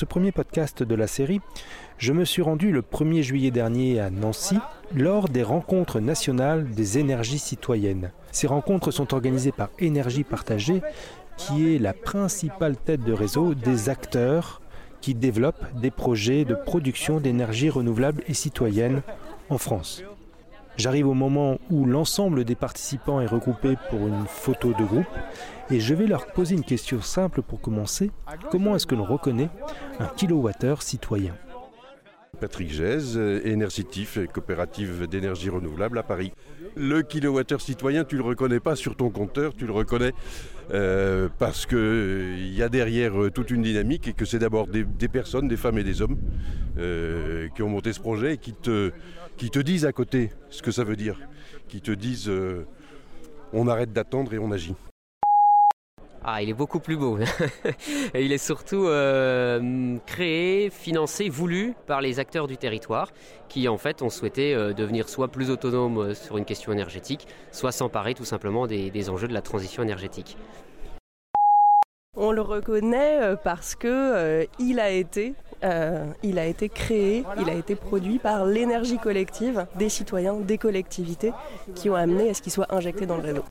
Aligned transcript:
Ce 0.00 0.06
premier 0.06 0.32
podcast 0.32 0.82
de 0.82 0.94
la 0.94 1.06
série, 1.06 1.42
je 1.98 2.14
me 2.14 2.24
suis 2.24 2.40
rendu 2.40 2.72
le 2.72 2.80
1er 2.80 3.20
juillet 3.20 3.50
dernier 3.50 4.00
à 4.00 4.08
Nancy 4.08 4.56
lors 4.96 5.28
des 5.28 5.42
rencontres 5.42 6.00
nationales 6.00 6.70
des 6.70 6.96
énergies 6.96 7.38
citoyennes. 7.38 8.10
Ces 8.32 8.46
rencontres 8.46 8.92
sont 8.92 9.12
organisées 9.12 9.52
par 9.52 9.68
Énergie 9.78 10.24
Partagée, 10.24 10.80
qui 11.36 11.74
est 11.74 11.78
la 11.78 11.92
principale 11.92 12.78
tête 12.78 13.04
de 13.04 13.12
réseau 13.12 13.52
des 13.52 13.90
acteurs 13.90 14.62
qui 15.02 15.14
développent 15.14 15.66
des 15.78 15.90
projets 15.90 16.46
de 16.46 16.54
production 16.54 17.20
d'énergie 17.20 17.68
renouvelable 17.68 18.24
et 18.26 18.32
citoyenne 18.32 19.02
en 19.50 19.58
France. 19.58 20.02
J'arrive 20.80 21.08
au 21.08 21.14
moment 21.14 21.58
où 21.68 21.84
l'ensemble 21.84 22.42
des 22.44 22.54
participants 22.54 23.20
est 23.20 23.26
regroupé 23.26 23.76
pour 23.90 24.08
une 24.08 24.24
photo 24.26 24.72
de 24.72 24.82
groupe 24.82 25.04
et 25.70 25.78
je 25.78 25.92
vais 25.92 26.06
leur 26.06 26.24
poser 26.28 26.54
une 26.54 26.64
question 26.64 27.02
simple 27.02 27.42
pour 27.42 27.60
commencer. 27.60 28.10
Comment 28.50 28.74
est-ce 28.74 28.86
que 28.86 28.94
l'on 28.94 29.04
reconnaît 29.04 29.50
un 29.98 30.06
kilowattheure 30.06 30.80
citoyen? 30.80 31.34
Patrick 32.40 32.72
Gèze, 32.72 33.18
énergitif 33.44 34.16
et 34.16 34.26
coopérative 34.26 35.06
d'énergie 35.06 35.50
renouvelable 35.50 35.98
à 35.98 36.02
Paris. 36.02 36.32
Le 36.76 37.02
kilowattheure 37.02 37.60
citoyen, 37.60 38.04
tu 38.04 38.14
ne 38.16 38.22
le 38.22 38.28
reconnais 38.28 38.60
pas 38.60 38.74
sur 38.74 38.96
ton 38.96 39.10
compteur, 39.10 39.54
tu 39.54 39.66
le 39.66 39.72
reconnais 39.72 40.12
euh, 40.72 41.28
parce 41.38 41.66
qu'il 41.66 42.54
y 42.54 42.62
a 42.62 42.70
derrière 42.70 43.20
euh, 43.20 43.30
toute 43.30 43.50
une 43.50 43.62
dynamique 43.62 44.08
et 44.08 44.14
que 44.14 44.24
c'est 44.24 44.38
d'abord 44.38 44.66
des, 44.66 44.84
personnes, 45.08 45.46
des 45.46 45.58
femmes 45.58 45.76
et 45.78 45.84
des 45.84 46.00
hommes 46.00 46.16
euh, 46.78 47.48
qui 47.54 47.62
ont 47.62 47.68
monté 47.68 47.92
ce 47.92 48.00
projet 48.00 48.34
et 48.34 48.38
qui 48.38 48.54
te, 48.54 48.92
qui 49.40 49.48
te 49.48 49.58
disent 49.58 49.86
à 49.86 49.92
côté 49.92 50.32
ce 50.50 50.60
que 50.60 50.70
ça 50.70 50.84
veut 50.84 50.96
dire, 50.96 51.18
qui 51.66 51.80
te 51.80 51.92
disent 51.92 52.28
euh, 52.28 52.66
on 53.54 53.68
arrête 53.68 53.90
d'attendre 53.90 54.34
et 54.34 54.38
on 54.38 54.52
agit. 54.52 54.74
Ah, 56.22 56.42
il 56.42 56.50
est 56.50 56.54
beaucoup 56.54 56.78
plus 56.78 56.98
beau. 56.98 57.18
et 58.12 58.22
il 58.22 58.32
est 58.32 58.44
surtout 58.44 58.84
euh, 58.86 59.96
créé, 60.04 60.68
financé, 60.68 61.30
voulu 61.30 61.72
par 61.86 62.02
les 62.02 62.18
acteurs 62.18 62.48
du 62.48 62.58
territoire 62.58 63.12
qui 63.48 63.66
en 63.66 63.78
fait 63.78 64.02
ont 64.02 64.10
souhaité 64.10 64.54
euh, 64.54 64.74
devenir 64.74 65.08
soit 65.08 65.28
plus 65.28 65.48
autonomes 65.48 66.12
sur 66.12 66.36
une 66.36 66.44
question 66.44 66.70
énergétique, 66.70 67.26
soit 67.50 67.72
s'emparer 67.72 68.12
tout 68.12 68.26
simplement 68.26 68.66
des, 68.66 68.90
des, 68.90 69.08
enjeux 69.08 69.26
de 69.26 69.32
la 69.32 69.40
transition 69.40 69.82
énergétique. 69.82 70.36
On 72.14 72.32
le 72.32 72.42
reconnaît 72.42 73.36
parce 73.42 73.74
que 73.74 73.88
euh, 73.88 74.44
il 74.58 74.80
a 74.80 74.90
été 74.90 75.32
euh, 75.64 76.06
il 76.22 76.38
a 76.38 76.46
été 76.46 76.68
créé, 76.68 77.24
il 77.40 77.50
a 77.50 77.54
été 77.54 77.74
produit 77.74 78.18
par 78.18 78.46
l'énergie 78.46 78.98
collective 78.98 79.66
des 79.76 79.88
citoyens, 79.88 80.34
des 80.34 80.58
collectivités 80.58 81.32
qui 81.74 81.90
ont 81.90 81.94
amené 81.94 82.30
à 82.30 82.34
ce 82.34 82.42
qu'il 82.42 82.52
soit 82.52 82.72
injecté 82.74 83.06
dans 83.06 83.16
le 83.16 83.22
réseau. 83.22 83.44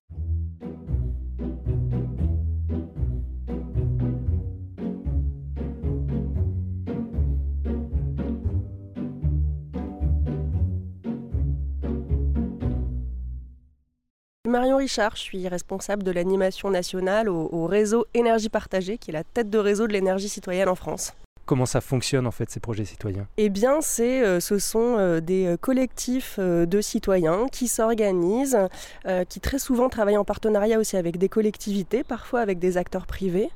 Marion 14.47 14.77
Richard, 14.77 15.15
je 15.15 15.21
suis 15.21 15.47
responsable 15.47 16.01
de 16.01 16.09
l'animation 16.09 16.71
nationale 16.71 17.29
au, 17.29 17.49
au, 17.51 17.67
réseau 17.67 18.07
Énergie 18.15 18.49
Partagée, 18.49 18.97
qui 18.97 19.11
est 19.11 19.13
la 19.13 19.23
tête 19.23 19.51
de 19.51 19.59
réseau 19.59 19.85
de 19.85 19.93
l'énergie 19.93 20.27
citoyenne 20.27 20.69
en 20.69 20.75
France. 20.75 21.13
Comment 21.49 21.65
ça 21.65 21.81
fonctionne 21.81 22.27
en 22.27 22.31
fait 22.31 22.47
ces 22.51 22.59
projets 22.59 22.85
citoyens? 22.85 23.25
Eh 23.37 23.49
bien, 23.49 23.79
euh, 24.01 24.39
ce 24.39 24.59
sont 24.59 24.97
euh, 24.99 25.19
des 25.19 25.55
collectifs 25.59 26.35
euh, 26.37 26.67
de 26.67 26.79
citoyens 26.79 27.47
qui 27.51 27.67
s'organisent, 27.67 28.59
qui 29.29 29.39
très 29.39 29.57
souvent 29.57 29.89
travaillent 29.89 30.17
en 30.17 30.23
partenariat 30.23 30.77
aussi 30.77 30.95
avec 30.95 31.17
des 31.17 31.27
collectivités, 31.27 32.03
parfois 32.03 32.41
avec 32.41 32.59
des 32.59 32.77
acteurs 32.77 33.07
privés, 33.07 33.49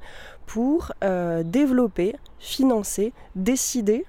pour 0.47 0.91
développer, 1.45 2.15
financer, 2.39 3.13
décider 3.35 4.05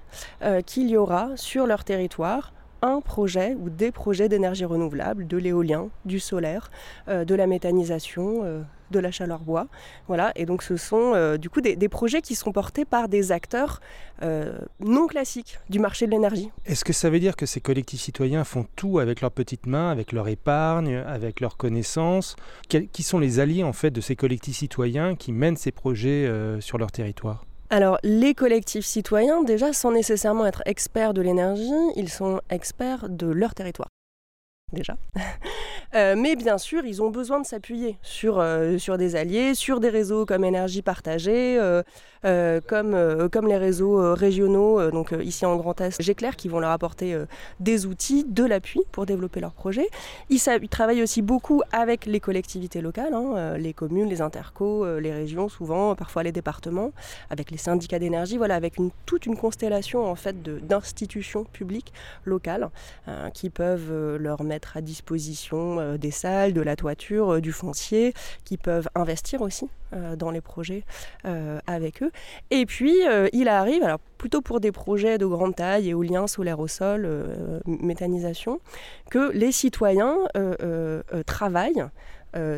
qu'il 0.65 0.89
y 0.89 0.97
aura 0.97 1.29
sur 1.35 1.67
leur 1.67 1.83
territoire 1.83 2.54
un 2.81 3.01
projet 3.01 3.55
ou 3.59 3.69
des 3.69 3.91
projets 3.91 4.29
d'énergie 4.29 4.65
renouvelable, 4.65 5.27
de 5.27 5.37
l'éolien, 5.37 5.89
du 6.05 6.19
solaire, 6.19 6.69
euh, 7.07 7.25
de 7.25 7.35
la 7.35 7.47
méthanisation, 7.47 8.41
euh, 8.43 8.61
de 8.91 8.99
la 8.99 9.11
chaleur 9.11 9.39
bois. 9.39 9.67
Voilà, 10.07 10.31
et 10.35 10.45
donc 10.45 10.61
ce 10.61 10.77
sont 10.77 11.13
euh, 11.15 11.37
du 11.37 11.49
coup 11.49 11.61
des, 11.61 11.75
des, 11.75 11.89
projets 11.89 12.21
qui 12.21 12.35
sont 12.35 12.51
portés 12.51 12.85
par 12.85 13.09
des 13.09 13.31
acteurs 13.31 13.81
non 14.79 15.07
classiques 15.07 15.59
du 15.69 15.79
marché 15.79 16.05
de 16.05 16.11
l'énergie. 16.11 16.49
Est-ce 16.65 16.85
que 16.85 16.93
ça 16.93 17.09
veut 17.09 17.19
dire 17.19 17.35
que 17.35 17.45
ces 17.45 17.59
collectifs 17.59 18.01
citoyens 18.01 18.43
font 18.43 18.65
tout 18.75 18.99
avec 18.99 19.21
leurs 19.21 19.31
petites 19.31 19.65
mains, 19.65 19.89
avec 19.89 20.11
leur 20.11 20.27
épargne, 20.27 20.95
avec 20.95 21.41
leurs 21.41 21.57
connaissances? 21.57 22.35
Qui 22.69 23.03
sont 23.03 23.19
les 23.19 23.39
alliés 23.39 23.63
en 23.63 23.73
fait 23.73 23.91
de 23.91 24.01
ces 24.01 24.15
collectifs 24.15 24.57
citoyens 24.57 25.15
qui 25.15 25.33
mènent 25.33 25.57
ces 25.57 25.71
projets 25.71 26.29
sur 26.61 26.77
leur 26.77 26.91
territoire? 26.91 27.43
Alors, 27.69 27.97
les 28.03 28.33
collectifs 28.35 28.85
citoyens, 28.85 29.43
déjà, 29.43 29.73
sans 29.73 29.91
nécessairement 29.91 30.45
être 30.45 30.61
experts 30.65 31.13
de 31.13 31.21
l'énergie, 31.21 31.63
ils 31.95 32.09
sont 32.09 32.39
experts 32.49 33.09
de 33.09 33.27
leur 33.27 33.55
territoire. 33.55 33.89
Déjà. 34.71 34.97
euh, 35.95 36.15
mais 36.17 36.35
bien 36.35 36.57
sûr, 36.57 36.85
ils 36.85 37.01
ont 37.01 37.09
besoin 37.09 37.39
de 37.39 37.45
s'appuyer 37.45 37.97
sur, 38.01 38.39
euh, 38.39 38.77
des 38.97 39.15
alliés, 39.15 39.55
sur 39.55 39.79
des 39.79 39.89
réseaux 39.89 40.25
comme 40.25 40.43
Énergie 40.43 40.81
Partagée, 40.81 41.57
euh, 41.59 41.81
comme, 42.67 43.29
comme 43.31 43.47
les 43.47 43.57
réseaux 43.57 44.13
régionaux, 44.13 44.91
donc 44.91 45.13
ici 45.21 45.45
en 45.45 45.55
Grand 45.57 45.79
Est, 45.81 46.01
Géclair, 46.01 46.35
qui 46.35 46.47
vont 46.47 46.59
leur 46.59 46.71
apporter 46.71 47.17
des 47.59 47.85
outils, 47.85 48.25
de 48.27 48.43
l'appui 48.43 48.81
pour 48.91 49.05
développer 49.05 49.39
leurs 49.39 49.53
projets. 49.53 49.87
Ils, 50.29 50.39
ils, 50.61 50.69
travaillent 50.69 51.03
aussi 51.03 51.21
beaucoup 51.21 51.61
avec 51.71 52.05
les 52.05 52.19
collectivités 52.19 52.81
locales, 52.81 53.13
hein, 53.13 53.57
les 53.57 53.73
communes, 53.73 54.09
les 54.09 54.21
intercos, 54.21 54.99
les 54.99 55.13
régions 55.13 55.49
souvent, 55.49 55.95
parfois 55.95 56.23
les 56.23 56.31
départements, 56.31 56.91
avec 57.29 57.51
les 57.51 57.57
syndicats 57.57 57.99
d'énergie, 57.99 58.37
voilà, 58.37 58.55
avec 58.55 58.77
une, 58.77 58.91
toute 59.05 59.25
une 59.25 59.37
constellation 59.37 60.05
en 60.05 60.15
fait 60.15 60.41
d'institutions 60.41 61.43
publiques 61.43 61.93
locales 62.25 62.69
qui 63.33 63.49
peuvent 63.49 64.15
leur 64.17 64.43
mettre 64.43 64.77
à 64.77 64.81
disposition 64.81 65.79
euh, 65.79 65.97
des 65.97 66.11
salles, 66.11 66.53
de 66.53 66.61
la 66.61 66.75
toiture, 66.75 67.35
euh, 67.35 67.41
du 67.41 67.51
foncier, 67.51 68.13
qui 68.43 68.57
peuvent 68.57 68.87
investir 68.95 69.41
aussi 69.41 69.67
euh, 69.93 70.15
dans 70.15 70.31
les 70.31 70.41
projets 70.41 70.83
avec 71.67 72.03
eux. 72.03 72.11
Et 72.51 72.65
puis, 72.65 72.95
il 73.33 73.47
arrive, 73.47 73.83
alors 73.83 73.99
plutôt 74.17 74.41
pour 74.41 74.59
des 74.59 74.71
projets 74.71 75.17
de 75.17 75.25
grande 75.25 75.55
taille, 75.55 75.89
éolien, 75.89 76.27
solaire 76.27 76.59
au 76.59 76.67
sol, 76.67 77.07
méthanisation, 77.65 78.59
que 79.09 79.31
les 79.31 79.51
citoyens 79.51 80.17
travaillent, 81.25 81.85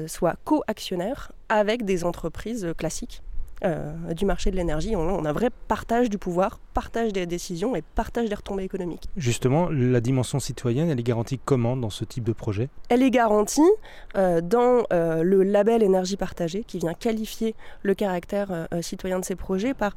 soient 0.07 0.35
co-actionnaires 0.43 1.31
avec 1.49 1.83
des 1.85 2.03
entreprises 2.03 2.73
classiques 2.77 3.21
euh, 3.63 4.13
du 4.13 4.25
marché 4.25 4.51
de 4.51 4.55
l'énergie. 4.55 4.95
On, 4.95 5.01
on, 5.01 5.25
a 5.25 5.29
un 5.29 5.33
vrai 5.33 5.49
partage 5.67 6.11
du 6.11 6.19
pouvoir, 6.19 6.59
partage 6.75 7.11
des 7.11 7.25
décisions 7.25 7.75
et 7.75 7.81
partage 7.81 8.29
des 8.29 8.35
retombées 8.35 8.63
économiques. 8.63 9.09
Justement, 9.17 9.67
la 9.69 9.99
dimension 9.99 10.39
citoyenne, 10.39 10.89
elle 10.89 10.99
est 10.99 11.03
garantie 11.03 11.39
comment 11.43 11.75
dans 11.75 11.89
ce 11.89 12.05
type 12.05 12.23
de 12.23 12.33
projet? 12.33 12.69
Elle 12.89 13.01
est 13.01 13.09
garantie 13.09 13.61
euh, 14.15 14.41
dans 14.41 14.83
euh, 14.93 15.23
le 15.23 15.41
label 15.41 15.81
énergie 15.81 16.17
partagée 16.17 16.63
qui 16.63 16.77
vient 16.77 16.93
qualifier 16.93 17.55
le 17.81 17.95
caractère 17.95 18.67
citoyen 18.81 19.19
de 19.19 19.25
ces 19.25 19.35
projets 19.35 19.73
par 19.73 19.95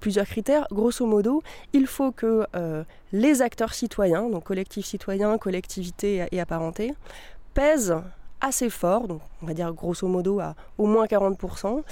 plusieurs 0.00 0.26
critères. 0.26 0.66
Grosso 0.70 1.06
modo, 1.06 1.42
il 1.72 1.86
faut 1.86 2.12
que 2.12 2.46
les 3.12 3.42
acteurs 3.42 3.74
citoyens, 3.74 4.28
donc 4.28 4.44
collectifs 4.44 4.86
citoyens, 4.86 5.38
collectivités 5.38 6.26
et 6.30 6.40
apparentés, 6.40 6.92
pèsent 7.54 7.96
assez 8.42 8.68
fort, 8.68 9.08
donc 9.08 9.20
on 9.42 9.46
va 9.46 9.54
dire 9.54 9.72
grosso 9.72 10.06
modo 10.06 10.40
à 10.40 10.54
au 10.76 10.86
moins 10.86 11.06
40%, 11.06 11.82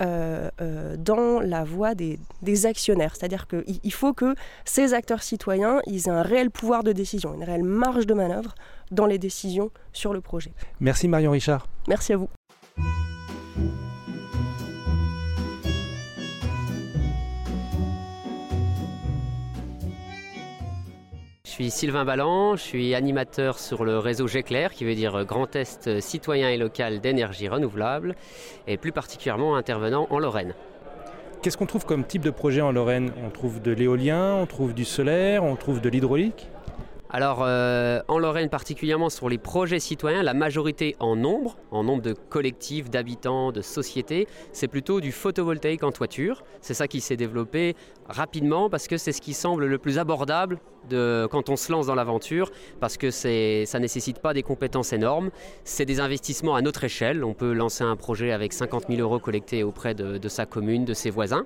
euh, 0.00 0.50
euh, 0.60 0.96
dans 0.96 1.40
la 1.40 1.64
voie 1.64 1.94
des, 1.94 2.18
des 2.42 2.66
actionnaires. 2.66 3.14
C'est-à-dire 3.14 3.46
qu'il 3.46 3.92
faut 3.92 4.14
que 4.14 4.34
ces 4.64 4.94
acteurs 4.94 5.22
citoyens 5.22 5.80
ils 5.86 6.08
aient 6.08 6.10
un 6.10 6.22
réel 6.22 6.50
pouvoir 6.50 6.82
de 6.82 6.92
décision, 6.92 7.34
une 7.34 7.44
réelle 7.44 7.62
marge 7.62 8.06
de 8.06 8.14
manœuvre 8.14 8.54
dans 8.90 9.06
les 9.06 9.18
décisions 9.18 9.70
sur 9.92 10.12
le 10.12 10.20
projet. 10.20 10.52
Merci 10.80 11.08
Marion 11.08 11.30
Richard. 11.30 11.68
Merci 11.86 12.14
à 12.14 12.16
vous. 12.16 12.28
Suis 21.58 21.70
Sylvain 21.72 22.04
Ballan, 22.04 22.54
je 22.54 22.62
suis 22.62 22.94
animateur 22.94 23.58
sur 23.58 23.84
le 23.84 23.98
réseau 23.98 24.28
Géclair, 24.28 24.72
qui 24.72 24.84
veut 24.84 24.94
dire 24.94 25.24
Grand 25.24 25.56
Est 25.56 25.98
citoyen 25.98 26.50
et 26.50 26.56
local 26.56 27.00
d'énergie 27.00 27.48
renouvelable, 27.48 28.14
et 28.68 28.76
plus 28.76 28.92
particulièrement 28.92 29.56
intervenant 29.56 30.06
en 30.10 30.20
Lorraine. 30.20 30.54
Qu'est-ce 31.42 31.56
qu'on 31.56 31.66
trouve 31.66 31.84
comme 31.84 32.04
type 32.04 32.22
de 32.22 32.30
projet 32.30 32.60
en 32.60 32.70
Lorraine? 32.70 33.10
On 33.26 33.30
trouve 33.30 33.60
de 33.60 33.72
l'éolien, 33.72 34.36
on 34.36 34.46
trouve 34.46 34.72
du 34.72 34.84
solaire, 34.84 35.42
on 35.42 35.56
trouve 35.56 35.80
de 35.80 35.88
l'hydraulique? 35.88 36.48
Alors 37.10 37.38
euh, 37.42 38.00
en 38.08 38.18
Lorraine 38.18 38.50
particulièrement 38.50 39.08
sur 39.08 39.28
les 39.28 39.38
projets 39.38 39.80
citoyens, 39.80 40.22
la 40.22 40.34
majorité 40.34 40.94
en 41.00 41.16
nombre, 41.16 41.56
en 41.70 41.82
nombre 41.82 42.02
de 42.02 42.12
collectifs, 42.12 42.90
d'habitants, 42.90 43.50
de 43.50 43.62
sociétés, 43.62 44.26
c'est 44.52 44.68
plutôt 44.68 45.00
du 45.00 45.10
photovoltaïque 45.10 45.84
en 45.84 45.92
toiture. 45.92 46.44
C'est 46.60 46.74
ça 46.74 46.86
qui 46.86 47.00
s'est 47.00 47.16
développé 47.16 47.76
rapidement 48.08 48.68
parce 48.68 48.88
que 48.88 48.98
c'est 48.98 49.12
ce 49.12 49.22
qui 49.22 49.32
semble 49.32 49.66
le 49.66 49.78
plus 49.78 49.98
abordable 49.98 50.58
quand 50.90 51.50
on 51.50 51.56
se 51.56 51.70
lance 51.70 51.86
dans 51.86 51.94
l'aventure 51.94 52.50
parce 52.80 52.96
que 52.96 53.10
ça 53.10 53.28
ne 53.28 53.78
nécessite 53.78 54.20
pas 54.20 54.32
des 54.32 54.42
compétences 54.42 54.92
énormes. 54.92 55.30
C'est 55.64 55.84
des 55.84 56.00
investissements 56.00 56.54
à 56.54 56.62
notre 56.62 56.84
échelle. 56.84 57.24
On 57.24 57.34
peut 57.34 57.52
lancer 57.52 57.84
un 57.84 57.96
projet 57.96 58.32
avec 58.32 58.52
50 58.52 58.84
000 58.88 59.00
euros 59.00 59.18
collectés 59.18 59.62
auprès 59.62 59.94
de 59.94 60.28
sa 60.28 60.46
commune, 60.46 60.84
de 60.84 60.94
ses 60.94 61.10
voisins. 61.10 61.44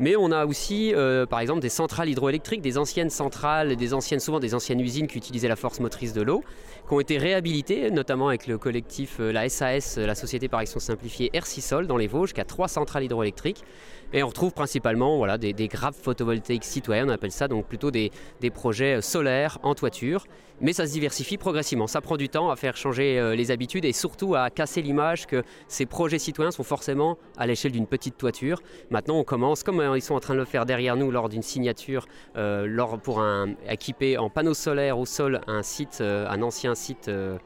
Mais 0.00 0.16
on 0.16 0.32
a 0.32 0.46
aussi, 0.46 0.94
euh, 0.94 1.26
par 1.26 1.40
exemple, 1.40 1.60
des 1.60 1.68
centrales 1.68 2.08
hydroélectriques, 2.08 2.62
des 2.62 2.78
anciennes 2.78 3.10
centrales, 3.10 3.76
des 3.76 3.94
anciennes, 3.94 4.20
souvent 4.20 4.40
des 4.40 4.54
anciennes 4.54 4.80
usines 4.80 5.06
qui 5.06 5.18
utilisaient 5.18 5.48
la 5.48 5.56
force 5.56 5.80
motrice 5.80 6.12
de 6.12 6.22
l'eau, 6.22 6.42
qui 6.88 6.94
ont 6.94 7.00
été 7.00 7.18
réhabilitées, 7.18 7.90
notamment 7.90 8.28
avec 8.28 8.46
le 8.46 8.58
collectif, 8.58 9.18
euh, 9.20 9.32
la 9.32 9.48
SAS, 9.48 9.98
la 9.98 10.14
Société 10.14 10.48
par 10.48 10.60
Action 10.60 10.80
Simplifiée 10.80 11.30
RCISOL 11.34 11.86
dans 11.86 11.96
les 11.96 12.06
Vosges, 12.06 12.32
qui 12.32 12.40
a 12.40 12.44
trois 12.44 12.68
centrales 12.68 13.04
hydroélectriques. 13.04 13.64
Et 14.12 14.22
on 14.22 14.28
retrouve 14.28 14.52
principalement 14.52 15.16
voilà, 15.16 15.38
des, 15.38 15.68
grappes 15.68 15.94
photovoltaïques 15.94 16.64
citoyennes, 16.64 17.08
on 17.08 17.12
appelle 17.12 17.32
ça, 17.32 17.48
donc 17.48 17.66
plutôt 17.66 17.90
des, 17.90 18.10
projets 18.52 19.00
solaires 19.00 19.58
en 19.62 19.74
toiture. 19.74 20.26
Mais 20.60 20.72
ça 20.72 20.86
se 20.86 20.92
diversifie 20.92 21.38
progressivement. 21.38 21.88
Ça 21.88 22.00
prend 22.00 22.16
du 22.16 22.28
temps 22.28 22.50
à 22.50 22.56
faire 22.56 22.76
changer 22.76 23.18
euh, 23.18 23.34
les 23.34 23.50
habitudes 23.50 23.84
et 23.84 23.92
surtout 23.92 24.36
à 24.36 24.48
casser 24.48 24.80
l'image 24.80 25.26
que 25.26 25.42
ces 25.66 25.86
projets 25.86 26.20
citoyens 26.20 26.52
sont 26.52 26.62
forcément 26.62 27.18
à 27.36 27.48
l'échelle 27.48 27.72
d'une 27.72 27.88
petite 27.88 28.16
toiture. 28.16 28.62
Maintenant, 28.90 29.16
on 29.16 29.24
commence, 29.24 29.64
comme 29.64 29.80
euh, 29.80 29.96
ils 29.96 30.02
sont 30.02 30.14
en 30.14 30.20
train 30.20 30.34
de 30.34 30.38
le 30.38 30.44
faire 30.44 30.64
derrière 30.64 30.94
nous 30.94 31.10
lors 31.10 31.28
d'une 31.28 31.42
signature, 31.42 32.06
euh, 32.36 32.68
pour 33.02 33.20
un, 33.20 33.54
équiper 33.68 34.18
en 34.18 34.30
panneaux 34.30 34.54
solaires 34.54 34.98
au 34.98 35.06
sol 35.06 35.40
un 35.48 35.62
site, 35.62 36.00
un 36.00 36.42
ancien 36.42 36.76
site. 36.76 37.08
Euh, 37.08 37.38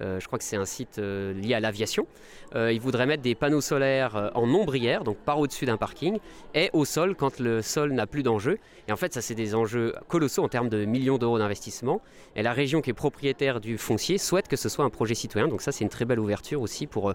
je 0.00 0.26
crois 0.26 0.38
que 0.38 0.44
c'est 0.44 0.56
un 0.56 0.64
site 0.64 0.98
euh, 0.98 1.32
lié 1.32 1.54
à 1.54 1.60
l'aviation. 1.60 2.06
Euh, 2.54 2.72
ils 2.72 2.80
voudraient 2.80 3.06
mettre 3.06 3.22
des 3.22 3.34
panneaux 3.34 3.60
solaires 3.60 4.30
en 4.34 4.48
ombrière, 4.52 5.04
donc 5.04 5.16
par 5.18 5.38
au-dessus 5.38 5.66
d'un 5.66 5.76
parking, 5.76 6.18
et 6.54 6.70
au 6.72 6.84
sol 6.84 7.14
quand 7.14 7.38
le 7.38 7.62
sol 7.62 7.92
n'a 7.92 8.06
plus 8.06 8.22
d'enjeu. 8.22 8.58
Et 8.88 8.92
en 8.92 8.96
fait, 8.96 9.14
ça, 9.14 9.20
c'est 9.20 9.34
des 9.34 9.54
enjeux 9.54 9.94
colossaux 10.08 10.42
en 10.42 10.48
termes 10.48 10.68
de 10.68 10.84
millions 10.84 11.18
d'euros 11.18 11.38
d'investissement. 11.38 12.00
Et 12.34 12.42
la 12.42 12.52
région 12.52 12.80
qui 12.80 12.90
est 12.90 12.94
propriétaire 12.94 13.60
du 13.60 13.78
foncier 13.78 14.18
souhaite 14.18 14.48
que 14.48 14.56
ce 14.56 14.68
soit 14.68 14.84
un 14.84 14.90
projet 14.90 15.14
citoyen. 15.14 15.48
Donc 15.48 15.62
ça, 15.62 15.72
c'est 15.72 15.84
une 15.84 15.90
très 15.90 16.04
belle 16.04 16.20
ouverture 16.20 16.60
aussi 16.62 16.86
pour 16.86 17.14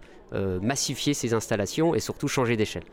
massifier 0.62 1.14
ces 1.14 1.34
installations 1.34 1.96
et 1.96 2.00
surtout 2.00 2.28
changer 2.28 2.56
d'échelle. 2.58 2.84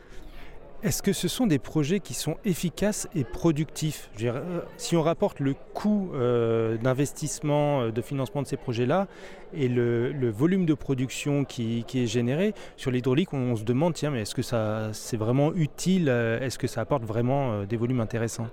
Est-ce 0.81 1.03
que 1.03 1.11
ce 1.11 1.27
sont 1.27 1.45
des 1.45 1.59
projets 1.59 1.99
qui 1.99 2.13
sont 2.13 2.37
efficaces 2.45 3.09
et 3.13 3.25
productifs? 3.25 4.09
Euh, 4.23 4.61
Si 4.77 4.95
on 4.95 5.01
rapporte 5.01 5.41
le 5.41 5.53
coût 5.73 6.11
euh, 6.13 6.77
d'investissement, 6.77 7.81
euh, 7.81 7.91
de 7.91 8.01
financement 8.01 8.41
de 8.41 8.47
ces 8.47 8.55
projets-là 8.55 9.07
et 9.53 9.67
le, 9.67 10.29
volume 10.29 10.65
de 10.65 10.73
production 10.73 11.43
qui, 11.43 11.83
est 11.93 12.05
généré, 12.05 12.53
sur 12.77 12.91
l'hydraulique, 12.91 13.33
on, 13.33 13.57
se 13.57 13.63
demande, 13.63 13.93
tiens, 13.93 14.09
mais 14.09 14.21
est-ce 14.21 14.35
que 14.35 14.41
ça 14.41 14.91
c'est 14.93 15.17
vraiment 15.17 15.53
utile? 15.53 16.07
Est-ce 16.07 16.57
que 16.57 16.67
ça 16.67 16.79
apporte 16.79 17.03
vraiment 17.03 17.65
des 17.65 17.75
volumes 17.75 17.99
intéressants? 17.99 18.47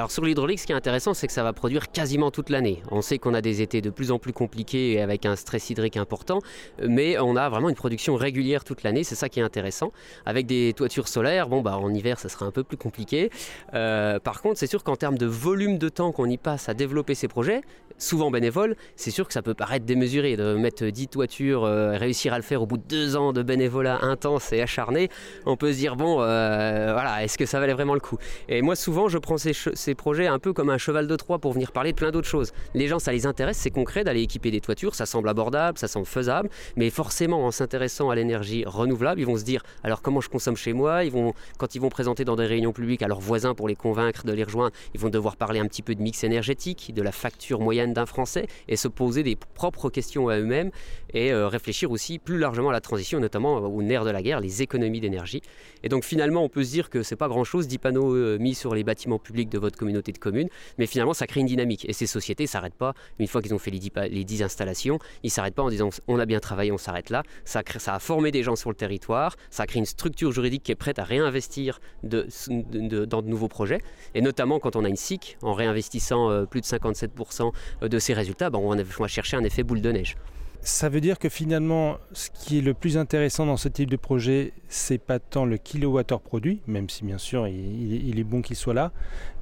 Alors 0.00 0.10
sur 0.10 0.24
l'hydraulique, 0.24 0.58
ce 0.58 0.64
qui 0.64 0.72
est 0.72 0.76
intéressant, 0.76 1.12
c'est 1.12 1.26
que 1.26 1.32
ça 1.34 1.42
va 1.42 1.52
produire 1.52 1.92
quasiment 1.92 2.30
toute 2.30 2.48
l'année. 2.48 2.82
On 2.90 3.02
sait 3.02 3.18
qu'on 3.18 3.34
a 3.34 3.42
des 3.42 3.60
étés 3.60 3.82
de 3.82 3.90
plus 3.90 4.12
en 4.12 4.18
plus 4.18 4.32
compliqués 4.32 4.92
et 4.92 5.02
avec 5.02 5.26
un 5.26 5.36
stress 5.36 5.68
hydrique 5.68 5.98
important, 5.98 6.38
mais 6.82 7.18
on 7.18 7.36
a 7.36 7.50
vraiment 7.50 7.68
une 7.68 7.74
production 7.74 8.16
régulière 8.16 8.64
toute 8.64 8.82
l'année. 8.82 9.04
C'est 9.04 9.14
ça 9.14 9.28
qui 9.28 9.40
est 9.40 9.42
intéressant. 9.42 9.92
Avec 10.24 10.46
des 10.46 10.72
toitures 10.72 11.06
solaires, 11.06 11.50
bon 11.50 11.60
bah 11.60 11.76
en 11.76 11.92
hiver, 11.92 12.18
ça 12.18 12.30
sera 12.30 12.46
un 12.46 12.50
peu 12.50 12.64
plus 12.64 12.78
compliqué. 12.78 13.28
Euh, 13.74 14.18
par 14.18 14.40
contre, 14.40 14.58
c'est 14.58 14.66
sûr 14.66 14.82
qu'en 14.82 14.96
termes 14.96 15.18
de 15.18 15.26
volume 15.26 15.76
de 15.76 15.90
temps 15.90 16.12
qu'on 16.12 16.30
y 16.30 16.38
passe 16.38 16.70
à 16.70 16.72
développer 16.72 17.14
ces 17.14 17.28
projets, 17.28 17.60
souvent 17.98 18.30
bénévoles, 18.30 18.76
c'est 18.96 19.10
sûr 19.10 19.26
que 19.26 19.34
ça 19.34 19.42
peut 19.42 19.52
paraître 19.52 19.84
démesuré 19.84 20.34
de 20.38 20.54
mettre 20.54 20.86
10 20.86 21.08
toitures, 21.08 21.64
euh, 21.64 21.98
réussir 21.98 22.32
à 22.32 22.38
le 22.38 22.42
faire 22.42 22.62
au 22.62 22.66
bout 22.66 22.78
de 22.78 22.88
deux 22.88 23.16
ans 23.16 23.34
de 23.34 23.42
bénévolat 23.42 23.98
intense 24.00 24.50
et 24.54 24.62
acharné. 24.62 25.10
On 25.44 25.58
peut 25.58 25.74
se 25.74 25.76
dire 25.76 25.94
bon, 25.94 26.22
euh, 26.22 26.94
voilà, 26.94 27.22
est-ce 27.22 27.36
que 27.36 27.44
ça 27.44 27.60
valait 27.60 27.74
vraiment 27.74 27.92
le 27.92 28.00
coup? 28.00 28.16
Et 28.48 28.62
moi, 28.62 28.76
souvent, 28.76 29.08
je 29.08 29.18
prends 29.18 29.36
ces 29.36 29.52
ces 29.89 29.89
projets 29.94 30.26
un 30.26 30.38
peu 30.38 30.52
comme 30.52 30.70
un 30.70 30.78
cheval 30.78 31.06
de 31.06 31.16
Troie 31.16 31.38
pour 31.38 31.52
venir 31.52 31.72
parler 31.72 31.92
de 31.92 31.96
plein 31.96 32.10
d'autres 32.10 32.28
choses. 32.28 32.52
Les 32.74 32.88
gens, 32.88 32.98
ça 32.98 33.12
les 33.12 33.26
intéresse, 33.26 33.56
c'est 33.58 33.70
concret 33.70 34.04
d'aller 34.04 34.22
équiper 34.22 34.50
des 34.50 34.60
toitures, 34.60 34.94
ça 34.94 35.06
semble 35.06 35.28
abordable, 35.28 35.78
ça 35.78 35.88
semble 35.88 36.06
faisable, 36.06 36.50
mais 36.76 36.90
forcément, 36.90 37.46
en 37.46 37.50
s'intéressant 37.50 38.10
à 38.10 38.14
l'énergie 38.14 38.64
renouvelable, 38.66 39.20
ils 39.20 39.26
vont 39.26 39.36
se 39.36 39.44
dire 39.44 39.62
alors 39.82 40.02
comment 40.02 40.20
je 40.20 40.28
consomme 40.28 40.56
chez 40.56 40.72
moi? 40.72 41.04
Ils 41.04 41.12
vont, 41.12 41.34
Quand 41.58 41.74
ils 41.74 41.80
vont 41.80 41.88
présenter 41.88 42.24
dans 42.24 42.36
des 42.36 42.46
réunions 42.46 42.72
publiques 42.72 43.02
à 43.02 43.08
leurs 43.08 43.20
voisins 43.20 43.54
pour 43.54 43.68
les 43.68 43.76
convaincre 43.76 44.24
de 44.24 44.32
les 44.32 44.44
rejoindre, 44.44 44.74
ils 44.94 45.00
vont 45.00 45.10
devoir 45.10 45.36
parler 45.36 45.60
un 45.60 45.66
petit 45.66 45.82
peu 45.82 45.94
de 45.94 46.02
mix 46.02 46.24
énergétique, 46.24 46.92
de 46.94 47.02
la 47.02 47.12
facture 47.12 47.60
moyenne 47.60 47.92
d'un 47.92 48.06
Français 48.06 48.46
et 48.68 48.76
se 48.76 48.88
poser 48.88 49.22
des 49.22 49.36
propres 49.36 49.90
questions 49.90 50.28
à 50.28 50.38
eux-mêmes 50.38 50.70
et 51.12 51.32
euh, 51.32 51.48
réfléchir 51.48 51.90
aussi 51.90 52.18
plus 52.18 52.38
largement 52.38 52.70
à 52.70 52.72
la 52.72 52.80
transition, 52.80 53.20
notamment 53.20 53.56
au 53.56 53.82
nerf 53.82 54.04
de 54.04 54.10
la 54.10 54.22
guerre, 54.22 54.40
les 54.40 54.62
économies 54.62 55.00
d'énergie. 55.00 55.42
Et 55.82 55.88
donc 55.88 56.04
finalement, 56.04 56.44
on 56.44 56.48
peut 56.48 56.64
se 56.64 56.70
dire 56.70 56.90
que 56.90 57.02
c'est 57.02 57.16
pas 57.16 57.28
grand-chose, 57.28 57.66
10 57.66 57.78
panneaux 57.78 58.14
euh, 58.14 58.38
mis 58.38 58.54
sur 58.54 58.74
les 58.74 58.84
bâtiments 58.84 59.18
publics 59.18 59.48
de 59.48 59.58
votre 59.58 59.78
communauté 59.80 60.12
de 60.12 60.18
communes, 60.18 60.48
mais 60.78 60.86
finalement 60.86 61.14
ça 61.14 61.26
crée 61.26 61.40
une 61.40 61.46
dynamique. 61.46 61.88
Et 61.88 61.92
ces 61.92 62.06
sociétés 62.06 62.44
ne 62.44 62.48
s'arrêtent 62.48 62.74
pas, 62.74 62.94
une 63.18 63.26
fois 63.26 63.42
qu'ils 63.42 63.54
ont 63.54 63.58
fait 63.58 63.70
les 63.70 63.78
10, 63.78 63.90
les 64.10 64.24
10 64.24 64.42
installations, 64.42 64.98
ils 65.22 65.28
ne 65.28 65.30
s'arrêtent 65.32 65.54
pas 65.54 65.62
en 65.62 65.70
disant 65.70 65.88
on 66.06 66.18
a 66.18 66.26
bien 66.26 66.40
travaillé, 66.40 66.70
on 66.70 66.78
s'arrête 66.78 67.10
là. 67.10 67.22
Ça, 67.44 67.62
crée, 67.62 67.78
ça 67.78 67.94
a 67.94 67.98
formé 67.98 68.30
des 68.30 68.42
gens 68.42 68.56
sur 68.56 68.70
le 68.70 68.76
territoire, 68.76 69.36
ça 69.50 69.62
a 69.64 69.66
créé 69.66 69.80
une 69.80 69.86
structure 69.86 70.32
juridique 70.32 70.62
qui 70.62 70.72
est 70.72 70.76
prête 70.76 70.98
à 70.98 71.04
réinvestir 71.04 71.80
dans 72.02 73.22
de 73.22 73.28
nouveaux 73.28 73.48
projets. 73.48 73.80
Et 74.14 74.20
notamment 74.20 74.60
quand 74.60 74.76
on 74.76 74.84
a 74.84 74.88
une 74.88 74.96
SIC, 74.96 75.38
en 75.42 75.54
réinvestissant 75.54 76.30
euh, 76.30 76.44
plus 76.44 76.60
de 76.60 76.66
57% 76.66 77.52
de 77.82 77.98
ses 77.98 78.14
résultats, 78.14 78.50
ben 78.50 78.58
on 78.58 78.74
va 78.74 79.08
chercher 79.08 79.36
un 79.36 79.44
effet 79.44 79.62
boule 79.62 79.80
de 79.80 79.92
neige. 79.92 80.16
Ça 80.62 80.90
veut 80.90 81.00
dire 81.00 81.18
que 81.18 81.30
finalement, 81.30 81.96
ce 82.12 82.28
qui 82.28 82.58
est 82.58 82.60
le 82.60 82.74
plus 82.74 82.98
intéressant 82.98 83.46
dans 83.46 83.56
ce 83.56 83.68
type 83.68 83.88
de 83.88 83.96
projet, 83.96 84.52
c'est 84.68 84.98
pas 84.98 85.18
tant 85.18 85.46
le 85.46 85.56
kilowattheure 85.56 86.20
produit, 86.20 86.60
même 86.66 86.90
si 86.90 87.02
bien 87.04 87.16
sûr 87.16 87.48
il, 87.48 88.18
est 88.18 88.24
bon 88.24 88.42
qu'il 88.42 88.56
soit 88.56 88.74
là, 88.74 88.92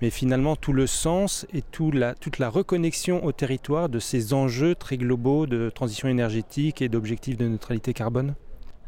mais 0.01 0.11
finalement 0.11 0.55
tout 0.55 0.73
le 0.73 0.87
sens 0.87 1.45
et 1.53 1.63
toute 1.63 1.95
la 2.39 2.49
reconnexion 2.49 3.25
au 3.25 3.33
territoire 3.33 3.89
de 3.89 3.99
ces 3.99 4.33
enjeux 4.33 4.77
très 4.77 4.97
globaux 4.97 5.47
de 5.47 5.71
transition 5.71 6.09
énergétique 6.09 6.83
et 6.83 6.89
d'objectifs 6.89 7.37
de 7.37 7.49
neutralité 7.49 7.93
carbone. 7.95 8.35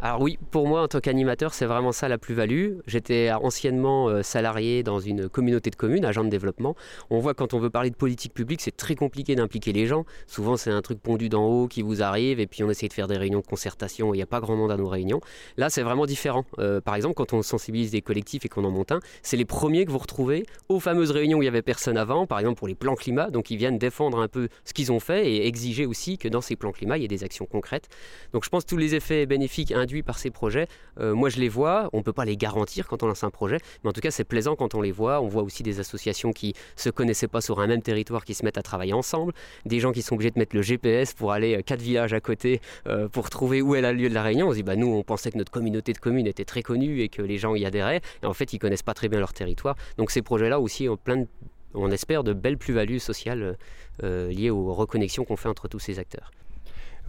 Alors 0.03 0.23
oui, 0.23 0.39
pour 0.51 0.67
moi 0.67 0.81
en 0.81 0.89
tant 0.89 1.01
qu'animateur, 1.01 1.53
c'est 1.53 1.67
vraiment 1.67 1.93
ça 1.93 2.09
la 2.09 2.17
plus-value. 2.17 2.79
J'étais 2.87 3.31
anciennement 3.33 4.09
euh, 4.09 4.23
salarié 4.23 4.83
dans 4.83 4.99
une 4.99 5.29
communauté 5.29 5.69
de 5.69 5.77
communes, 5.77 6.07
agent 6.07 6.25
de 6.25 6.31
développement. 6.31 6.75
On 7.11 7.19
voit 7.19 7.35
quand 7.35 7.53
on 7.53 7.59
veut 7.59 7.69
parler 7.69 7.91
de 7.91 7.97
politique 7.97 8.33
publique, 8.33 8.63
c'est 8.63 8.75
très 8.75 8.95
compliqué 8.95 9.35
d'impliquer 9.35 9.75
les 9.75 9.87
gens. 9.87 10.07
Souvent 10.27 10.57
c'est 10.57 10.71
un 10.71 10.81
truc 10.81 11.03
pondu 11.03 11.29
d'en 11.29 11.45
haut 11.45 11.69
qui 11.69 11.83
vous 11.83 12.03
arrive 12.03 12.41
et 12.41 12.47
puis 12.47 12.65
on 12.65 12.71
essaie 12.71 12.89
de 12.89 12.95
faire 12.95 13.09
des 13.09 13.19
réunions 13.19 13.41
de 13.41 13.47
concertation. 13.47 14.15
Il 14.15 14.17
n'y 14.17 14.23
a 14.23 14.27
pas 14.27 14.41
grand 14.41 14.57
monde 14.57 14.73
à 14.73 14.79
nos 14.79 14.89
réunions. 14.89 15.21
Là 15.59 15.69
c'est 15.69 15.83
vraiment 15.83 16.07
différent. 16.07 16.47
Euh, 16.61 16.81
par 16.81 16.95
exemple, 16.95 17.15
quand 17.15 17.35
on 17.35 17.43
sensibilise 17.43 17.91
des 17.91 18.01
collectifs 18.01 18.47
et 18.47 18.49
qu'on 18.49 18.65
en 18.65 18.71
monte 18.71 18.93
un, 18.93 19.01
c'est 19.21 19.37
les 19.37 19.45
premiers 19.45 19.85
que 19.85 19.91
vous 19.91 19.99
retrouvez 19.99 20.47
aux 20.71 20.81
fameuses 20.81 21.11
réunions 21.11 21.37
où 21.37 21.43
il 21.43 21.45
n'y 21.45 21.49
avait 21.49 21.61
personne 21.61 21.99
avant, 21.99 22.27
par 22.27 22.39
exemple 22.39 22.59
pour 22.59 22.69
les 22.69 22.75
plans 22.75 22.95
climat. 22.95 23.29
Donc 23.29 23.51
ils 23.51 23.59
viennent 23.59 23.77
défendre 23.77 24.19
un 24.19 24.29
peu 24.29 24.49
ce 24.65 24.73
qu'ils 24.73 24.93
ont 24.93 25.01
fait 25.01 25.31
et 25.31 25.47
exiger 25.47 25.85
aussi 25.85 26.17
que 26.17 26.29
dans 26.29 26.41
ces 26.41 26.57
plans 26.57 26.73
climat, 26.73 26.97
il 26.97 27.03
y 27.03 27.05
ait 27.05 27.09
des 27.09 27.23
actions 27.23 27.45
concrètes. 27.45 27.91
Donc 28.33 28.47
je 28.47 28.49
pense 28.49 28.65
que 28.65 28.71
tous 28.71 28.79
les 28.79 28.95
effets 28.95 29.27
bénéfiques 29.27 29.73
par 30.03 30.19
ces 30.19 30.31
projets, 30.31 30.67
euh, 30.99 31.15
moi 31.15 31.29
je 31.29 31.39
les 31.39 31.49
vois, 31.49 31.91
on 31.93 31.99
ne 31.99 32.03
peut 32.03 32.13
pas 32.13 32.25
les 32.25 32.37
garantir 32.37 32.87
quand 32.87 33.03
on 33.03 33.07
lance 33.07 33.25
un 33.25 33.31
projet, 33.31 33.59
mais 33.83 33.91
en 33.91 33.93
tout 33.93 34.01
cas 34.01 34.11
c'est 34.11 34.25
plaisant 34.25 34.57
quand 34.57 34.75
on 34.75 34.81
les 34.81 34.93
voit. 34.93 35.21
On 35.21 35.29
voit 35.29 35.43
aussi 35.43 35.63
des 35.63 35.81
associations 35.81 36.33
qui 36.33 36.55
se 36.77 36.91
connaissaient 36.91 37.29
pas 37.29 37.41
sur 37.41 37.61
un 37.61 37.67
même 37.67 37.83
territoire 37.83 38.25
qui 38.25 38.35
se 38.35 38.45
mettent 38.45 38.59
à 38.59 38.63
travailler 38.63 38.93
ensemble, 38.93 39.33
des 39.67 39.81
gens 39.81 39.93
qui 39.93 40.03
sont 40.03 40.15
obligés 40.15 40.31
de 40.31 40.39
mettre 40.39 40.57
le 40.57 40.63
GPS 40.63 41.15
pour 41.15 41.33
aller 41.33 41.57
euh, 41.57 41.63
quatre 41.63 41.83
villages 41.83 42.13
à 42.13 42.21
côté 42.21 42.61
euh, 42.87 43.09
pour 43.09 43.31
trouver 43.31 43.63
où 43.63 43.75
est 43.75 43.83
le 43.83 43.93
lieu 43.93 44.09
de 44.09 44.15
la 44.15 44.23
réunion. 44.23 44.49
On 44.49 44.51
se 44.51 44.57
dit 44.57 44.63
bah 44.63 44.77
nous 44.77 44.89
on 44.89 45.03
pensait 45.03 45.31
que 45.31 45.39
notre 45.39 45.53
communauté 45.53 45.93
de 45.93 45.99
communes 45.99 46.27
était 46.27 46.45
très 46.45 46.63
connue 46.63 47.01
et 47.01 47.09
que 47.09 47.23
les 47.23 47.39
gens 47.39 47.55
y 47.55 47.65
adhéraient, 47.65 48.01
et 48.23 48.27
en 48.27 48.35
fait 48.35 48.53
ils 48.53 48.59
connaissent 48.59 48.83
pas 48.83 48.95
très 48.95 49.09
bien 49.09 49.19
leur 49.19 49.33
territoire. 49.33 49.77
Donc 49.99 50.11
ces 50.11 50.23
projets-là 50.23 50.61
aussi 50.61 50.89
ont 50.89 50.97
plein 50.97 51.25
on 51.73 51.93
espère 51.93 52.25
de 52.25 52.33
belles 52.33 52.59
plus-values 52.59 52.99
sociales 52.99 53.57
liées 54.03 54.51
aux 54.51 54.75
reconnexions 54.75 55.25
qu'on 55.25 55.37
fait 55.37 55.49
entre 55.49 55.69
tous 55.69 55.79
ces 55.79 56.01
acteurs. 56.01 56.33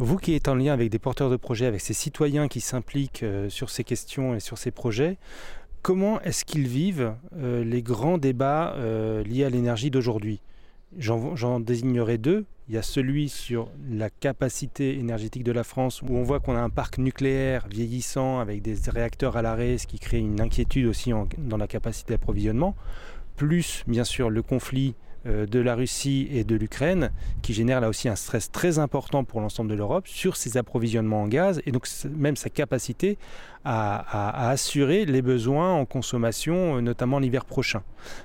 Vous 0.04 0.18
qui 0.18 0.34
êtes 0.34 0.48
en 0.48 0.56
lien 0.56 0.74
avec 0.74 0.90
des 0.90 0.98
porteurs 0.98 1.30
de 1.30 1.36
projets, 1.36 1.68
avec 1.68 1.80
ces 1.80 1.94
citoyens 1.94 2.48
qui 2.48 2.60
s'impliquent 2.60 3.22
euh, 3.22 3.50
sur 3.50 3.70
ces 3.70 3.84
questions 3.84 4.34
et 4.34 4.40
sur 4.40 4.58
ces 4.58 4.72
projets, 4.72 5.20
comment 5.84 6.20
est-ce 6.22 6.44
qu'ils 6.44 6.68
vivent 6.68 7.14
euh, 7.38 7.64
les 7.64 7.84
grands 7.84 8.18
débats 8.18 8.74
euh, 8.78 9.24
liés 9.24 9.44
à 9.44 9.52
l'énergie 9.52 9.92
d'aujourd'hui? 9.92 10.42
J'en 10.98 11.60
désignerai 11.60 12.18
deux. 12.18 12.46
Il 12.68 12.74
y 12.74 12.80
a 12.80 12.82
celui 12.82 13.30
sur 13.30 13.70
la 13.92 14.10
capacité 14.10 14.98
énergétique 14.98 15.44
de 15.44 15.52
la 15.52 15.64
France, 15.64 16.02
où 16.02 16.08
on 16.10 16.24
voit 16.24 16.40
qu'on 16.40 16.56
a 16.56 16.62
un 16.62 16.72
parc 16.72 16.98
nucléaire 16.98 17.68
vieillissant 17.70 18.40
avec 18.40 18.64
des 18.64 18.76
réacteurs 18.88 19.38
à 19.38 19.44
l'arrêt, 19.44 19.78
ce 19.78 19.86
qui 19.86 20.00
crée 20.00 20.18
une 20.18 20.42
inquiétude 20.42 20.88
aussi 20.88 21.12
dans 21.38 21.58
la 21.58 21.68
capacité 21.68 22.14
d'approvisionnement, 22.14 22.76
plus 23.36 23.84
bien 23.86 24.04
sûr 24.04 24.32
le 24.32 24.42
conflit 24.42 24.96
de 25.26 25.60
la 25.60 25.76
Russie 25.76 26.28
et 26.32 26.44
de 26.44 26.56
l'Ukraine, 26.56 27.12
qui 27.42 27.54
génère 27.54 27.80
là 27.80 27.90
aussi 27.90 28.10
un 28.10 28.16
stress 28.16 28.52
très 28.52 28.80
important 28.80 29.24
pour 29.24 29.40
l'ensemble 29.40 29.70
de 29.70 29.76
l'Europe 29.76 30.08
sur 30.08 30.36
ses 30.36 30.58
approvisionnements 30.58 31.22
en 31.24 31.28
gaz 31.28 31.62
et 31.66 31.72
donc 31.72 31.88
même 32.10 32.36
sa 32.36 32.50
capacité 32.50 33.18
à, 33.64 34.50
assurer 34.50 35.06
les 35.06 35.22
besoins 35.22 35.74
en 35.74 35.86
consommation, 35.86 36.78
euh, 36.78 36.82
notamment 36.82 37.20
l'hiver 37.20 37.46
prochain. 37.46 37.84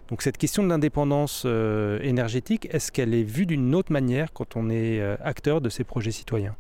Donc 0.08 0.22
cette 0.22 0.38
question 0.38 0.62
de 0.62 0.68
l'indépendance 0.68 1.42
euh, 1.44 1.98
énergétique, 2.00 2.68
est-ce 2.70 2.90
qu'elle 2.90 3.12
est 3.12 3.22
vue 3.22 3.44
d'une 3.44 3.74
autre 3.74 3.92
manière 3.92 4.32
quand 4.32 4.56
on 4.56 4.70
est 4.70 5.02
acteur 5.22 5.60
de 5.60 5.68
ces 5.68 5.84
projets 5.84 6.12
citoyens? 6.12 6.56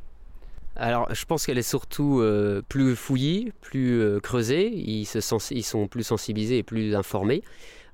Alors, 0.78 1.08
je 1.14 1.24
pense 1.24 1.46
qu'elle 1.46 1.56
est 1.56 1.62
surtout 1.62 2.22
plus 2.68 2.94
fouillie, 2.96 3.52
plus 3.62 4.20
creusée. 4.22 4.68
Ils, 4.68 5.06
se 5.06 5.54
ils 5.54 5.62
sont 5.62 5.88
plus 5.88 6.02
sensibilisés 6.02 6.58
et 6.58 6.62
plus 6.62 6.94
informés. 6.94 7.42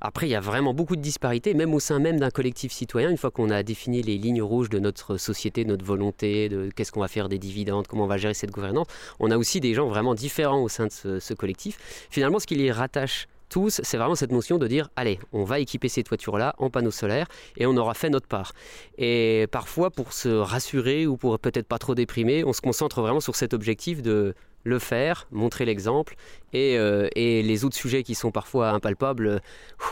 Après, 0.05 0.27
il 0.27 0.31
y 0.31 0.35
a 0.35 0.41
vraiment 0.41 0.75
beaucoup 0.75 0.97
de 0.97 1.01
disparités, 1.01 1.55
même 1.55 1.73
au 1.75 1.79
sein 1.79 2.01
même 2.01 2.19
d'un 2.19 2.31
collectif 2.31 2.73
citoyen, 2.73 3.09
une 3.09 3.17
fois 3.17 3.31
qu'on 3.31 3.51
a 3.51 3.63
défini 3.63 4.03
les 4.03 4.19
lignes 4.19 4.43
rouges 4.43 4.69
de 4.69 4.81
notre 4.81 5.17
société, 5.17 5.65
notre 5.65 5.85
volonté, 5.85 6.49
de 6.49 6.71
qu'est-ce 6.75 6.91
qu'on 6.91 7.03
va 7.03 7.07
faire 7.07 7.29
des 7.29 7.39
dividendes, 7.39 7.87
comment 7.87 8.05
on 8.05 8.09
va 8.09 8.17
gérer 8.17 8.35
cette 8.35 8.51
gouvernance, 8.51 8.89
on 9.21 9.31
a 9.31 9.37
aussi 9.39 9.61
des 9.61 9.75
gens 9.75 9.87
vraiment 9.87 10.17
différents 10.17 10.61
au 10.61 10.69
sein 10.69 10.89
de 10.89 11.21
ce, 11.21 11.35
collectif. 11.35 11.79
Finalement, 12.11 12.41
ce 12.41 12.49
qui 12.49 12.57
les 12.57 12.73
rattache 12.73 13.29
tous, 13.49 13.81
c'est 13.85 13.97
vraiment 13.97 14.17
cette 14.17 14.33
notion 14.33 14.59
de 14.59 14.67
dire 14.67 14.89
allez, 14.97 15.21
on 15.33 15.45
va 15.45 15.61
équiper 15.61 15.89
ces 15.89 16.03
toitures-là 16.03 16.57
en 16.59 16.69
panneaux 16.69 16.91
solaires 16.91 17.29
et 17.57 17.67
on 17.67 17.77
aura 17.77 17.95
fait 17.95 18.11
notre 18.11 18.27
part. 18.27 18.55
Et 18.99 19.47
parfois, 19.53 19.91
pour 19.91 20.13
se 20.13 20.29
rassurer 20.29 21.07
ou 21.07 21.17
pour 21.17 21.39
peut-être 21.39 21.69
pas 21.69 21.79
trop 21.79 21.95
déprimer, 21.95 22.43
on 22.45 22.53
se 22.53 22.61
concentre 22.61 23.03
vraiment 23.03 23.21
sur 23.21 23.37
cet 23.37 23.55
objectif 23.55 24.03
de 24.03 24.35
le 24.65 24.79
faire, 24.79 25.27
montrer 25.31 25.65
l'exemple, 25.65 26.15
et, 26.53 26.79
euh, 26.79 27.09
et, 27.17 27.43
les 27.43 27.65
autres 27.65 27.77
sujets 27.77 28.03
qui 28.03 28.15
sont 28.15 28.31
parfois 28.31 28.71
impalpables, 28.71 29.41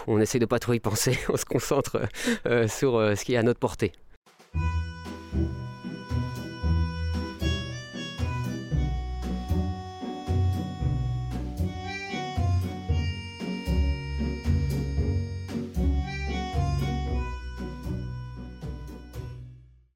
on 0.07 0.21
essaie 0.21 0.39
de 0.39 0.47
pas 0.47 0.59
trop 0.59 0.73
y 0.73 0.81
penser, 0.81 1.19
on 1.29 1.37
se 1.37 1.45
concentre 1.45 2.01
euh, 2.47 2.69
sur 2.69 2.97
euh, 2.97 3.15
ce 3.15 3.25
qui 3.25 3.35
est 3.35 3.39
à 3.39 3.43
notre 3.43 3.61
portée. 3.61 3.93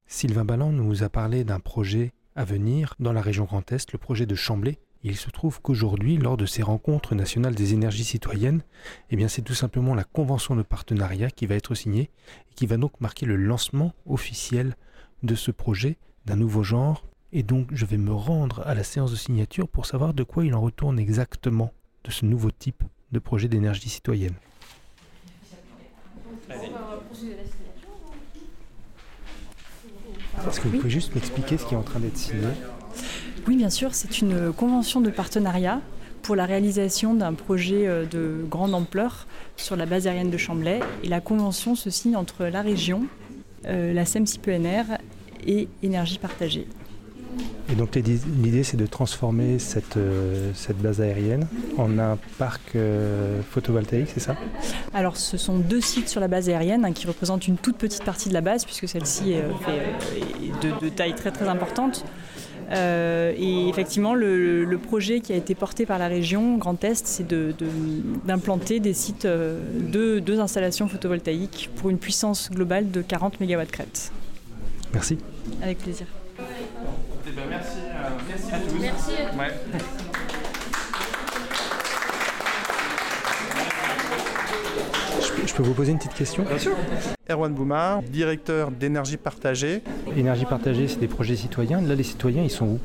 Sylvain 0.07 0.45
Balland 0.45 0.73
nous 0.73 1.03
a 1.03 1.11
parlé 1.11 1.45
d'un 1.45 1.61
projet 1.61 2.13
à 2.37 2.45
venir 2.45 2.95
dans 2.99 3.13
la 3.13 3.23
région 3.23 3.45
Grand 3.45 3.71
Est, 3.73 3.93
le 3.93 3.99
projet 3.99 4.27
de 4.27 4.35
Chamblay. 4.35 4.79
Il 5.03 5.17
se 5.17 5.31
trouve 5.31 5.61
qu'aujourd'hui, 5.61 6.17
lors 6.17 6.37
de 6.37 6.47
ces 6.47 6.63
rencontres 6.63 7.15
nationales 7.15 7.55
des 7.55 7.75
énergies 7.75 8.05
citoyennes, 8.05 8.63
eh 9.11 9.17
bien 9.17 9.29
c'est 9.29 9.43
tout 9.43 9.55
simplement 9.55 9.95
la 9.95 10.05
convention 10.05 10.57
de 10.57 10.63
partenariat 10.63 11.31
qui 11.31 11.47
va 11.47 11.55
être 11.55 11.75
signée 11.75 12.11
et 12.51 12.55
qui 12.55 12.67
va 12.67 12.77
donc 12.77 13.01
marquer 13.01 13.27
le 13.27 13.37
lancement 13.37 13.93
officiel 14.07 14.77
de 15.23 15.35
ce 15.35 15.51
projet 15.51 15.99
d'un 16.25 16.37
nouveau 16.37 16.63
genre. 16.63 17.05
Et 17.33 17.43
donc 17.43 17.69
je 17.73 17.85
vais 17.85 17.99
me 17.99 18.13
rendre 18.13 18.63
à 18.67 18.75
la 18.75 18.85
séance 18.85 19.11
de 19.11 19.17
signature 19.17 19.69
pour 19.69 19.87
savoir 19.87 20.15
de 20.15 20.23
quoi 20.23 20.45
il 20.45 20.55
en 20.55 20.61
retourne 20.61 20.99
exactement 20.99 21.73
de 22.05 22.11
ce 22.11 22.25
nouveau 22.25 22.51
type 22.51 22.83
de 23.13 23.19
projet 23.19 23.49
d'énergie 23.49 23.89
citoyenne. 23.89 24.35
Est-ce 30.49 30.61
que 30.61 30.69
vous 30.69 30.79
pouvez 30.79 30.91
juste 30.91 31.15
m'expliquer 31.15 31.57
ce 31.59 31.67
qui 31.67 31.75
est 31.75 31.77
en 31.77 31.83
train 31.83 32.01
d'être 32.01 32.17
signé? 32.17 32.47
Oui, 33.47 33.57
bien 33.57 33.71
sûr, 33.71 33.95
c'est 33.95 34.21
une 34.21 34.53
convention 34.53 35.01
de 35.01 35.11
partenariat 35.11 35.81
pour 36.23 36.37
la 36.37 36.47
réalisation 36.47 37.15
d'un 37.15 37.35
projet 37.35 37.87
euh, 37.87 38.07
de 38.07 38.45
grande 38.49 38.75
ampleur 38.75 39.27
sur 39.57 39.77
la 39.77 39.85
base 39.85 40.07
aérienne 40.07 40.31
de 40.31 40.39
Chamblay. 40.39 40.81
Et 41.03 41.09
la 41.09 41.21
convention 41.21 41.75
se 41.75 41.91
signe 41.91 42.17
entre 42.17 42.47
la 42.47 42.63
région, 42.63 43.07
euh, 43.67 43.93
la 43.93 44.05
SEMCIPENR 44.07 44.99
et 45.47 45.69
Énergie 45.83 46.19
Partagée. 46.19 46.67
Et 47.75 47.77
donc 47.77 47.97
l'idée 47.97 48.63
c'est 48.63 48.77
de 48.77 48.87
transformer 48.87 49.59
cette, 49.59 49.97
euh, 49.97 50.53
cette, 50.55 50.79
base 50.79 51.01
aérienne 51.01 51.49
en 51.77 51.99
un 51.99 52.17
parc 52.39 52.77
euh, 52.77 53.41
photovoltaïque, 53.51 54.11
c'est 54.15 54.21
ça? 54.21 54.37
Alors 54.93 55.17
ce 55.17 55.37
sont 55.37 55.59
deux 55.59 55.81
sites 55.81 56.09
sur 56.09 56.21
la 56.21 56.29
base 56.29 56.49
aérienne 56.49 56.85
hein, 56.85 56.93
qui 56.93 57.09
représentent 57.09 57.49
une 57.49 57.57
toute 57.57 57.77
petite 57.77 58.05
partie 58.05 58.29
de 58.29 58.35
la 58.35 58.43
base 58.43 58.65
puisque 58.65 58.87
celle-ci 58.87 59.33
est, 59.33 59.43
euh, 59.43 60.81
de, 60.81 60.89
taille 60.89 61.17
très 61.17 61.33
très 61.33 61.49
importante. 61.49 62.05
et 62.71 63.69
effectivement, 63.69 64.15
le, 64.15 64.79
projet 64.81 65.19
qui 65.19 65.33
a 65.33 65.37
été 65.37 65.57
porté 65.57 65.85
par 65.85 65.99
la 65.99 66.07
région 66.07 66.57
Grand 66.59 66.85
Est, 66.85 67.09
c'est 67.09 67.27
d'implanter 68.25 68.79
des 68.79 68.95
sites, 68.95 69.27
de 69.27 70.21
deux 70.21 70.39
installations 70.39 70.87
photovoltaïques 70.87 71.71
pour 71.75 71.91
une 71.91 71.99
puissance 71.99 72.53
globale 72.53 72.93
de 72.93 73.03
40 73.03 73.41
MW 73.41 73.65
crête. 73.73 74.13
Merci. 74.93 75.19
Avec 75.61 75.79
plaisir. 75.79 76.07
Merci, 77.49 77.79
euh, 77.79 78.09
merci, 78.29 78.55
à 78.55 78.59
tous. 78.59 78.79
Merci. 78.81 79.13
Je 85.47 85.55
peux 85.55 85.63
vous 85.63 85.75
poser 85.75 85.93
une 85.93 85.99
petite 85.99 86.15
question? 86.15 86.43
Bien 86.45 86.59
sûr. 86.59 86.73
Erwan 87.31 87.53
Boumar, 87.53 88.03
directeur 88.03 88.71
d'énergie 88.71 89.17
partagée. 89.17 89.83
Énergie 90.17 90.47
partagée, 90.47 90.89
c'est 90.89 90.99
des 90.99 91.09
projets 91.09 91.37
citoyens. 91.37 91.81
Là, 91.81 91.95
les 91.95 92.03
citoyens, 92.03 92.43
ils 92.43 92.51
sont 92.51 92.67
où? 92.67 92.81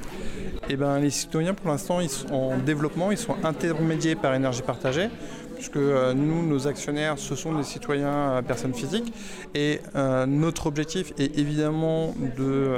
Eh 0.69 0.75
ben, 0.75 0.99
les 0.99 1.09
citoyens, 1.09 1.53
pour 1.53 1.69
l'instant, 1.69 1.99
sont 2.07 2.33
en 2.33 2.57
développement, 2.57 3.11
ils 3.11 3.17
sont 3.17 3.35
intermédiés 3.43 4.15
par 4.15 4.33
énergie 4.33 4.61
partagée 4.61 5.09
puisque 5.55 5.75
euh, 5.75 6.13
nous, 6.13 6.47
nos 6.47 6.67
actionnaires, 6.67 7.15
ce 7.17 7.35
sont 7.35 7.53
des 7.53 7.63
citoyens 7.63 8.13
euh, 8.13 8.41
personnes 8.41 8.73
physiques. 8.73 9.11
Et 9.53 9.81
notre 10.25 10.67
objectif 10.67 11.11
est 11.17 11.37
évidemment 11.37 12.13
de 12.37 12.77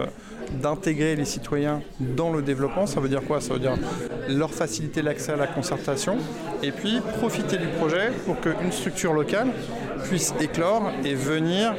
d'intégrer 0.62 1.16
les 1.16 1.26
citoyens 1.26 1.82
dans 2.00 2.32
le 2.32 2.42
développement. 2.42 2.86
Ça 2.86 3.00
veut 3.00 3.10
dire 3.10 3.24
quoi? 3.24 3.40
Ça 3.40 3.54
veut 3.54 3.60
dire 3.60 3.78
leur 4.28 4.54
faciliter 4.54 5.02
l'accès 5.02 5.34
à 5.34 5.36
la 5.36 5.48
concertation 5.48 6.18
et 6.62 6.72
puis 6.72 7.00
profiter 7.20 7.58
du 7.58 7.68
projet 7.68 8.12
pour 8.26 8.40
qu'une 8.40 8.72
structure 8.72 9.14
locale 9.14 9.48
puisse 10.04 10.34
éclore 10.40 10.92
et 11.04 11.14
venir 11.14 11.74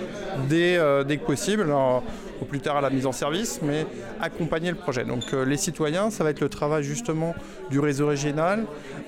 dès, 0.48 0.76
euh, 0.76 1.04
dès 1.04 1.16
que 1.16 1.24
possible. 1.24 1.70
au 1.70 2.44
plus 2.44 2.60
tard 2.60 2.76
à 2.76 2.80
la 2.80 2.90
mise 2.90 3.06
en 3.06 3.12
service, 3.12 3.60
mais 3.62 3.86
accompagner 4.20 4.70
le 4.70 4.76
projet. 4.76 5.04
Donc 5.04 5.32
euh, 5.32 5.44
les 5.44 5.56
citoyens, 5.56 6.10
ça 6.10 6.24
va 6.24 6.30
être 6.30 6.40
le 6.40 6.48
travail 6.48 6.82
justement 6.82 7.36
du 7.70 7.78
réseau 7.78 8.08
régional, 8.08 8.64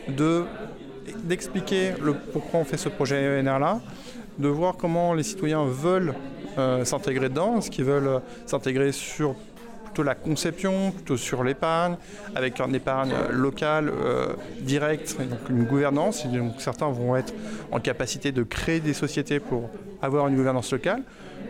de, 0.06 0.44
d'expliquer 1.24 1.94
pourquoi 2.32 2.60
on 2.60 2.64
fait 2.64 2.76
ce 2.76 2.88
projet 2.88 3.40
ENR 3.40 3.58
là, 3.58 3.80
de 4.38 4.48
voir 4.48 4.76
comment 4.76 5.14
les 5.14 5.24
citoyens 5.24 5.64
veulent 5.64 6.14
euh, 6.58 6.84
s'intégrer 6.84 7.28
dedans, 7.28 7.60
ce 7.60 7.70
qu'ils 7.70 7.84
veulent 7.84 8.20
s'intégrer 8.46 8.92
sur 8.92 9.34
la 10.02 10.14
conception, 10.14 10.90
plutôt 10.90 11.16
sur 11.16 11.44
l'épargne, 11.44 11.96
avec 12.34 12.60
une 12.60 12.74
épargne 12.74 13.12
locale 13.30 13.90
euh, 13.90 14.34
directe, 14.60 15.16
donc 15.18 15.48
une 15.50 15.64
gouvernance. 15.64 16.26
donc 16.26 16.60
certains 16.60 16.88
vont 16.88 17.16
être 17.16 17.32
en 17.70 17.80
capacité 17.80 18.32
de 18.32 18.42
créer 18.42 18.80
des 18.80 18.94
sociétés 18.94 19.40
pour 19.40 19.70
avoir 20.02 20.28
une 20.28 20.36
gouvernance 20.36 20.72
locale. 20.72 21.02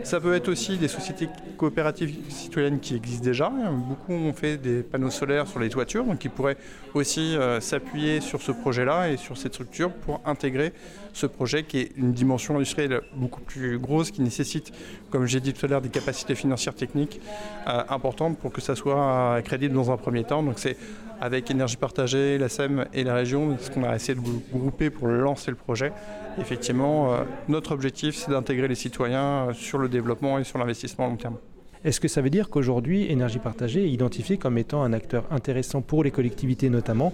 Ça 0.03 0.19
peut 0.19 0.35
être 0.35 0.49
aussi 0.49 0.77
des 0.77 0.87
sociétés 0.87 1.29
coopératives 1.57 2.15
citoyennes 2.29 2.79
qui 2.79 2.95
existent 2.95 3.23
déjà. 3.23 3.49
Beaucoup 3.49 4.13
ont 4.13 4.33
fait 4.33 4.57
des 4.57 4.83
panneaux 4.83 5.09
solaires 5.09 5.47
sur 5.47 5.59
les 5.59 5.69
toitures, 5.69 6.05
donc 6.05 6.23
ils 6.23 6.29
pourraient 6.29 6.57
aussi 6.93 7.35
euh, 7.35 7.59
s'appuyer 7.59 8.21
sur 8.21 8.41
ce 8.41 8.51
projet-là 8.51 9.09
et 9.09 9.17
sur 9.17 9.37
cette 9.37 9.53
structure 9.53 9.91
pour 9.91 10.21
intégrer 10.25 10.73
ce 11.13 11.25
projet 11.25 11.63
qui 11.63 11.79
est 11.79 11.91
une 11.97 12.13
dimension 12.13 12.55
industrielle 12.55 13.01
beaucoup 13.15 13.41
plus 13.41 13.79
grosse, 13.79 14.11
qui 14.11 14.21
nécessite, 14.21 14.71
comme 15.09 15.25
j'ai 15.25 15.39
dit 15.39 15.53
tout 15.53 15.65
à 15.65 15.69
l'heure, 15.69 15.81
des 15.81 15.89
capacités 15.89 16.35
financières 16.35 16.75
techniques 16.75 17.19
euh, 17.67 17.83
importantes 17.89 18.37
pour 18.37 18.51
que 18.51 18.61
ça 18.61 18.75
soit 18.75 19.41
crédible 19.43 19.73
dans 19.73 19.91
un 19.91 19.97
premier 19.97 20.23
temps. 20.23 20.43
Donc 20.43 20.59
c'est 20.59 20.77
avec 21.21 21.49
Énergie 21.49 21.77
Partagée, 21.77 22.37
la 22.37 22.49
SEM 22.49 22.85
et 22.93 23.03
la 23.03 23.15
région, 23.15 23.57
ce 23.59 23.69
qu'on 23.69 23.83
a 23.83 23.95
essayé 23.95 24.15
de 24.15 24.21
grouper 24.53 24.89
pour 24.89 25.07
lancer 25.07 25.51
le 25.51 25.57
projet. 25.57 25.91
Effectivement, 26.37 27.13
euh, 27.13 27.23
notre 27.47 27.71
objectif, 27.71 28.15
c'est 28.15 28.31
d'intégrer 28.31 28.67
les 28.67 28.75
citoyens 28.75 29.47
euh, 29.49 29.53
sur 29.53 29.77
le 29.77 29.84
développement 29.87 30.39
et 30.39 30.43
sur 30.43 30.57
l'investissement 30.57 31.05
à 31.05 31.09
long 31.09 31.17
terme. 31.17 31.37
Est-ce 31.83 31.99
que 31.99 32.07
ça 32.07 32.21
veut 32.21 32.29
dire 32.29 32.49
qu'aujourd'hui, 32.49 33.11
Énergie 33.11 33.39
Partagée 33.39 33.85
est 33.85 33.91
identifiée 33.91 34.37
comme 34.37 34.57
étant 34.57 34.81
un 34.81 34.91
acteur 34.91 35.25
intéressant 35.29 35.81
pour 35.81 36.03
les 36.03 36.11
collectivités 36.11 36.69
notamment, 36.69 37.13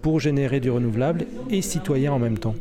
pour 0.00 0.20
générer 0.20 0.60
du 0.60 0.70
renouvelable 0.70 1.26
et 1.50 1.60
citoyen 1.60 2.12
en 2.12 2.18
même 2.18 2.38
temps? 2.38 2.54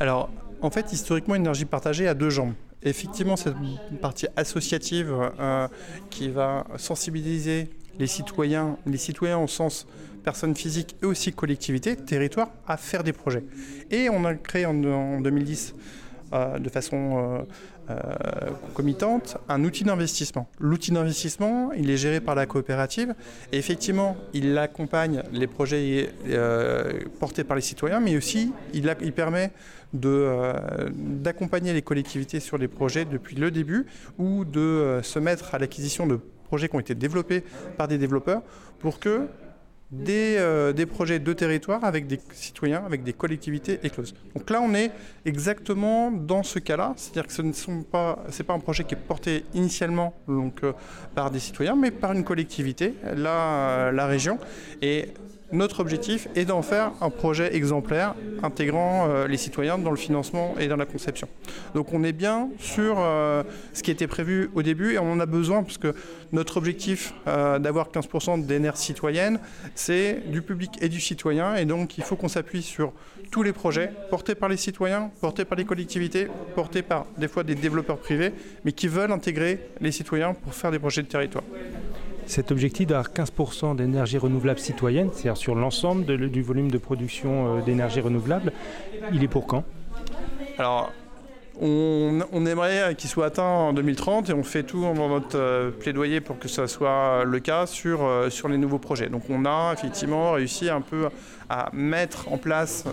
Alors, 0.00 0.30
en 0.62 0.70
fait, 0.70 0.92
historiquement, 0.92 1.34
Énergie 1.34 1.66
Partagée 1.66 2.08
a 2.08 2.14
deux 2.14 2.30
jambes. 2.30 2.52
Effectivement, 2.82 3.36
cette 3.36 3.54
partie 4.00 4.26
associative 4.36 5.14
euh, 5.38 5.68
qui 6.10 6.28
va 6.28 6.64
sensibiliser 6.76 7.68
les 7.98 8.06
citoyens, 8.06 8.76
les 8.86 8.96
citoyens 8.96 9.38
au 9.38 9.48
sens 9.48 9.86
personnes 10.22 10.54
physiques 10.54 10.96
et 11.02 11.06
aussi 11.06 11.32
collectivités, 11.32 11.96
territoires, 11.96 12.50
à 12.66 12.76
faire 12.76 13.02
des 13.02 13.12
projets. 13.12 13.44
Et 13.90 14.08
on 14.10 14.24
a 14.24 14.34
créé 14.34 14.66
en, 14.66 14.74
2010 15.20 15.74
euh, 16.32 16.58
de 16.58 16.68
façon 16.68 17.46
concomitante 18.66 19.38
un 19.48 19.64
outil 19.64 19.82
d'investissement. 19.82 20.46
L'outil 20.60 20.90
d'investissement, 20.90 21.72
il 21.72 21.88
est 21.88 21.96
géré 21.96 22.20
par 22.20 22.34
la 22.34 22.44
coopérative 22.44 23.14
et 23.50 23.56
effectivement, 23.56 24.14
il 24.34 24.58
accompagne 24.58 25.22
les 25.32 25.46
projets 25.46 26.10
portés 27.18 27.44
par 27.44 27.56
les 27.56 27.62
citoyens, 27.62 28.00
mais 28.00 28.14
aussi 28.14 28.52
il 28.74 29.12
permet 29.14 29.52
d'accompagner 29.94 31.72
les 31.72 31.80
collectivités 31.80 32.40
sur 32.40 32.58
les 32.58 32.68
projets 32.68 33.06
depuis 33.06 33.36
le 33.36 33.50
début 33.50 33.86
ou 34.18 34.44
de 34.44 35.00
se 35.02 35.18
mettre 35.18 35.54
à 35.54 35.58
l'acquisition 35.58 36.06
de 36.06 36.20
projets 36.48 36.68
qui 36.68 36.76
ont 36.76 36.80
été 36.80 36.94
développés 36.94 37.42
par 37.78 37.88
des 37.88 37.96
développeurs 37.96 38.42
pour 38.80 38.98
que 38.98 39.28
euh, 39.90 40.74
des, 40.74 40.84
projets 40.84 41.18
de 41.18 41.32
territoire 41.32 41.82
avec 41.82 42.06
des 42.06 42.20
citoyens, 42.32 42.82
avec 42.84 43.02
des 43.04 43.14
collectivités 43.14 43.80
écloses. 43.82 44.14
Donc 44.34 44.50
là, 44.50 44.60
on 44.60 44.74
est 44.74 44.90
exactement 45.24 46.10
dans 46.10 46.42
ce 46.42 46.58
cas-là, 46.58 46.92
c'est-à-dire 46.96 47.26
que 47.26 47.32
ce 47.32 47.40
ne 47.40 47.52
sont 47.54 47.82
pas, 47.84 48.22
pas 48.46 48.52
un 48.52 48.58
projet 48.58 48.84
qui 48.84 48.94
est 48.94 48.98
porté 48.98 49.44
initialement 49.54 50.14
donc, 50.28 50.62
euh, 50.62 50.74
par 51.14 51.30
des 51.30 51.38
citoyens, 51.38 51.74
mais 51.74 51.90
par 51.90 52.12
une 52.12 52.22
collectivité, 52.22 52.96
la, 53.16 53.90
la 53.90 54.06
région. 54.06 54.38
Et 54.82 55.08
notre 55.52 55.80
objectif 55.80 56.28
est 56.34 56.44
d'en 56.44 56.62
faire 56.62 56.92
un 57.00 57.10
projet 57.10 57.54
exemplaire 57.54 58.14
intégrant 58.42 59.08
euh, 59.08 59.26
les 59.26 59.36
citoyens 59.36 59.78
dans 59.78 59.90
le 59.90 59.96
financement 59.96 60.54
et 60.58 60.68
dans 60.68 60.76
la 60.76 60.86
conception. 60.86 61.28
Donc 61.74 61.92
on 61.92 62.04
est 62.04 62.12
bien 62.12 62.50
sur 62.58 62.96
euh, 62.98 63.42
ce 63.72 63.82
qui 63.82 63.90
était 63.90 64.06
prévu 64.06 64.50
au 64.54 64.62
début 64.62 64.94
et 64.94 64.98
on 64.98 65.12
en 65.12 65.20
a 65.20 65.26
besoin 65.26 65.62
parce 65.62 65.78
que 65.78 65.94
notre 66.32 66.58
objectif 66.58 67.14
euh, 67.26 67.58
d'avoir 67.58 67.88
15% 67.90 68.44
d'énergie 68.44 68.82
citoyenne, 68.82 69.40
c'est 69.74 70.22
du 70.30 70.42
public 70.42 70.72
et 70.80 70.88
du 70.88 71.00
citoyen 71.00 71.56
et 71.56 71.64
donc 71.64 71.98
il 71.98 72.04
faut 72.04 72.16
qu'on 72.16 72.28
s'appuie 72.28 72.62
sur 72.62 72.92
tous 73.30 73.42
les 73.42 73.52
projets 73.52 73.90
portés 74.10 74.34
par 74.34 74.48
les 74.48 74.56
citoyens, 74.56 75.10
portés 75.20 75.44
par 75.44 75.56
les 75.56 75.64
collectivités, 75.64 76.28
portés 76.54 76.82
par 76.82 77.06
des 77.16 77.28
fois 77.28 77.44
des 77.44 77.54
développeurs 77.54 77.98
privés, 77.98 78.32
mais 78.64 78.72
qui 78.72 78.88
veulent 78.88 79.12
intégrer 79.12 79.60
les 79.80 79.92
citoyens 79.92 80.34
pour 80.34 80.54
faire 80.54 80.70
des 80.70 80.78
projets 80.78 81.02
de 81.02 81.08
territoire. 81.08 81.44
Cet 82.28 82.52
objectif 82.52 82.86
d'avoir 82.86 83.08
15% 83.08 83.74
d'énergie 83.76 84.18
renouvelable 84.18 84.60
citoyenne, 84.60 85.08
c'est-à-dire 85.14 85.38
sur 85.38 85.54
l'ensemble 85.54 86.04
du 86.30 86.42
volume 86.42 86.70
de 86.70 86.76
production 86.76 87.56
euh, 87.56 87.60
d'énergie 87.62 88.00
renouvelable, 88.00 88.52
il 89.14 89.24
est 89.24 89.28
pour 89.28 89.46
quand? 89.46 89.64
Alors, 90.58 90.92
on, 91.58 92.46
aimerait 92.46 92.94
qu'il 92.96 93.08
soit 93.08 93.26
atteint 93.26 93.42
en 93.42 93.72
2030 93.72 94.28
et 94.28 94.34
on 94.34 94.42
fait 94.42 94.62
tout 94.62 94.82
dans 94.82 95.08
notre 95.08 95.38
euh, 95.38 95.70
plaidoyer 95.70 96.20
pour 96.20 96.38
que 96.38 96.48
ça 96.48 96.68
soit 96.68 97.24
le 97.24 97.40
cas 97.40 97.64
sur, 97.66 98.04
euh, 98.04 98.28
sur 98.28 98.48
les 98.48 98.58
nouveaux 98.58 98.78
projets. 98.78 99.08
Donc 99.08 99.22
on 99.30 99.46
a 99.46 99.72
effectivement 99.72 100.32
réussi 100.32 100.68
un 100.68 100.82
peu 100.82 101.08
à 101.48 101.70
mettre 101.72 102.30
en 102.30 102.36
place 102.36 102.84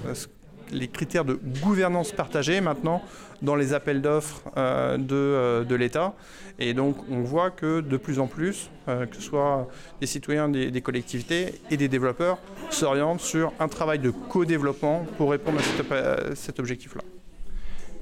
les 0.72 0.88
critères 0.88 1.26
de 1.26 1.40
gouvernance 1.62 2.12
partagée 2.12 2.62
maintenant 2.62 3.02
dans 3.42 3.56
les 3.56 3.74
appels 3.74 4.02
d'offres 4.02 4.44
euh, 4.58 4.98
euh, 5.12 5.64
de, 5.64 5.76
l'État. 5.76 6.14
Et 6.60 6.74
donc 6.74 6.98
on 7.10 7.22
voit 7.22 7.52
que 7.52 7.82
de 7.82 7.98
plus 7.98 8.20
en 8.20 8.28
plus, 8.28 8.70
euh, 8.88 9.06
que 9.06 9.16
ce 9.16 9.22
soit 9.22 9.68
des 10.00 10.08
citoyens, 10.08 10.50
des, 10.50 10.72
des 10.72 10.82
collectivités 10.82 11.56
et 11.70 11.78
des 11.78 11.88
développeurs, 11.88 12.38
s'orientent 12.70 13.22
sur 13.22 13.54
un 13.60 13.68
travail 13.68 14.00
de 14.00 14.10
co-développement 14.10 15.06
pour 15.18 15.32
répondre 15.32 15.60
à 15.60 16.36
cet, 16.36 16.60
objectif-là. 16.60 17.02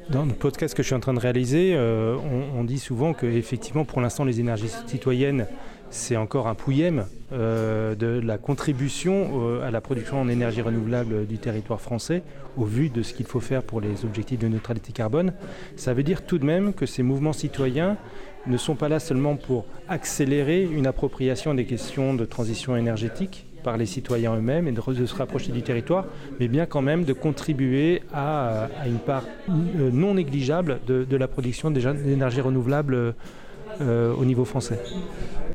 Dans 0.10 0.26
le 0.26 0.34
podcast 0.34 0.76
que 0.76 0.84
je 0.84 0.88
suis 0.88 0.96
en 0.96 1.00
train 1.00 1.14
de 1.14 1.20
réaliser, 1.20 1.76
on, 1.78 2.60
on, 2.60 2.64
dit 2.66 2.80
souvent 2.80 3.14
que 3.14 3.26
effectivement, 3.26 3.86
pour 3.86 4.02
l'instant, 4.02 4.26
les 4.26 4.42
énergies 4.42 4.70
citoyennes 4.86 5.48
c'est 5.94 6.18
encore 6.18 6.48
un 6.48 6.56
pouillème 6.56 7.06
euh, 7.32 7.94
de 7.94 8.20
la 8.20 8.40
contribution 8.40 9.44
euh, 9.44 9.66
à 9.66 9.70
la 9.70 9.80
production 9.80 10.20
en 10.20 10.28
énergie 10.28 10.62
renouvelable 10.62 11.28
du 11.28 11.38
territoire 11.38 11.80
français, 11.80 12.24
au 12.58 12.66
vu 12.66 12.90
de 12.90 13.04
ce 13.04 13.14
qu'il 13.14 13.28
faut 13.28 13.40
faire 13.40 13.62
pour 13.62 13.80
les 13.80 14.04
objectifs 14.04 14.40
de 14.40 14.48
neutralité 14.48 14.92
carbone. 14.92 15.34
Ça 15.76 15.94
veut 15.94 16.02
dire 16.02 16.26
tout 16.26 16.40
de 16.40 16.46
même 16.46 16.74
que 16.74 16.88
ces 16.88 17.04
mouvements 17.04 17.32
citoyens 17.32 17.98
ne 18.48 18.58
sont 18.58 18.74
pas 18.74 18.90
là 18.90 19.00
seulement 19.00 19.36
pour 19.36 19.66
accélérer 19.88 20.64
une 20.64 20.88
appropriation 20.88 21.54
des 21.54 21.66
questions 21.66 22.16
de 22.16 22.26
transition 22.26 22.76
énergétique 22.76 23.46
par 23.64 23.78
les 23.78 23.86
citoyens 23.86 24.36
eux-mêmes 24.36 24.68
et 24.68 24.72
de, 24.72 25.06
se 25.06 25.16
rapprocher 25.16 25.52
du 25.52 25.62
territoire, 25.62 26.06
mais 26.40 26.48
bien 26.48 26.66
quand 26.66 26.82
même 26.82 27.06
de 27.06 27.14
contribuer 27.14 28.02
à, 28.12 28.68
une 28.88 28.98
part 28.98 29.26
euh, 29.48 29.92
non 29.92 30.16
négligeable 30.16 30.80
de, 30.88 31.04
de 31.04 31.18
la 31.18 31.28
production 31.28 31.70
d'énergie 31.70 32.42
renouvelable 32.42 33.14
euh, 33.82 34.14
au 34.14 34.26
niveau 34.26 34.46
français. 34.46 34.80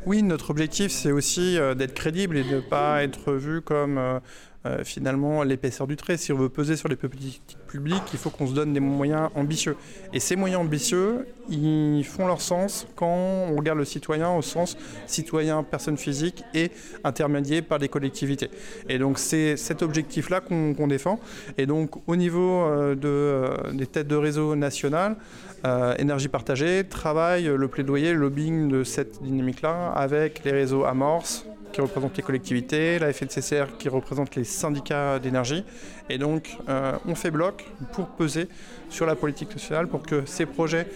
Oui, 0.06 0.22
notre 0.22 0.50
objectif, 0.50 0.90
c'est 0.90 1.12
aussi 1.12 1.58
euh, 1.58 1.74
d'être 1.74 1.94
crédible 1.94 2.36
et 2.36 2.44
de 2.44 2.56
ne 2.56 2.60
pas 2.60 3.02
être 3.02 3.32
vu 3.34 3.60
comme 3.60 3.98
euh, 3.98 4.84
finalement 4.84 5.42
l'épaisseur 5.42 5.86
du 5.86 5.96
trait. 5.96 6.16
Si 6.16 6.32
on 6.32 6.36
veut 6.36 6.48
peser 6.48 6.76
sur 6.76 6.88
les 6.88 6.96
politiques 6.96 7.56
publiques, 7.68 8.02
il 8.12 8.18
faut 8.18 8.30
qu'on 8.30 8.48
se 8.48 8.52
donne 8.52 8.72
des 8.72 8.80
moyens 8.80 9.28
ambitieux. 9.34 9.76
Et 10.12 10.20
ces 10.20 10.34
moyens 10.34 10.62
ambitieux, 10.62 11.26
ils 11.48 12.04
font 12.04 12.26
leur 12.26 12.40
sens 12.40 12.86
quand 12.96 13.06
on 13.06 13.56
regarde 13.56 13.78
le 13.78 13.84
citoyen 13.84 14.34
au 14.34 14.42
sens 14.42 14.76
citoyen, 15.06 15.62
personne 15.62 15.96
physique 15.96 16.42
et 16.54 16.70
intermédié 17.04 17.62
par 17.62 17.78
les 17.78 17.88
collectivités. 17.88 18.50
Et 18.88 18.98
donc 18.98 19.18
c'est 19.18 19.56
cet 19.56 19.82
objectif-là 19.82 20.40
qu'on 20.40 20.86
défend. 20.88 21.20
Et 21.56 21.66
donc 21.66 21.90
au 22.08 22.16
niveau 22.16 22.66
de, 22.94 23.44
des 23.72 23.86
têtes 23.86 24.08
de 24.08 24.16
réseau 24.16 24.56
nationales, 24.56 25.16
euh, 25.64 25.94
énergie 25.98 26.28
partagée 26.28 26.84
travaille 26.88 27.44
le 27.44 27.68
plaidoyer, 27.68 28.12
le 28.12 28.20
lobbying 28.20 28.68
de 28.68 28.84
cette 28.84 29.22
dynamique-là 29.22 29.92
avec 29.94 30.44
les 30.44 30.52
réseaux 30.52 30.84
Amorce 30.84 31.46
qui 31.72 31.80
représentent 31.80 32.16
les 32.16 32.22
collectivités, 32.22 32.98
la 32.98 33.12
FNCCR 33.12 33.76
qui 33.78 33.88
représente 33.88 34.36
les 34.36 34.44
syndicats 34.44 35.18
d'énergie. 35.18 35.64
Et 36.10 36.18
donc, 36.18 36.56
euh, 36.68 36.92
on 37.06 37.14
fait 37.14 37.30
bloc 37.30 37.66
pour 37.92 38.06
peser 38.08 38.48
sur 38.88 39.06
la 39.06 39.14
politique 39.14 39.50
nationale 39.50 39.88
pour 39.88 40.02
que 40.02 40.22
ces 40.26 40.46
projets 40.46 40.86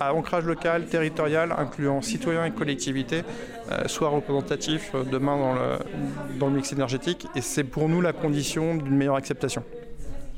à 0.00 0.14
ancrage 0.14 0.44
local, 0.44 0.86
territorial, 0.86 1.54
incluant 1.56 2.00
citoyens 2.00 2.44
et 2.44 2.50
collectivités, 2.50 3.22
euh, 3.70 3.86
soient 3.86 4.08
représentatifs 4.08 4.92
demain 5.10 5.36
dans 5.36 5.52
le, 5.54 6.38
dans 6.38 6.46
le 6.48 6.54
mix 6.54 6.72
énergétique. 6.72 7.26
Et 7.34 7.40
c'est 7.40 7.64
pour 7.64 7.88
nous 7.88 8.00
la 8.00 8.12
condition 8.12 8.76
d'une 8.76 8.96
meilleure 8.96 9.16
acceptation. 9.16 9.62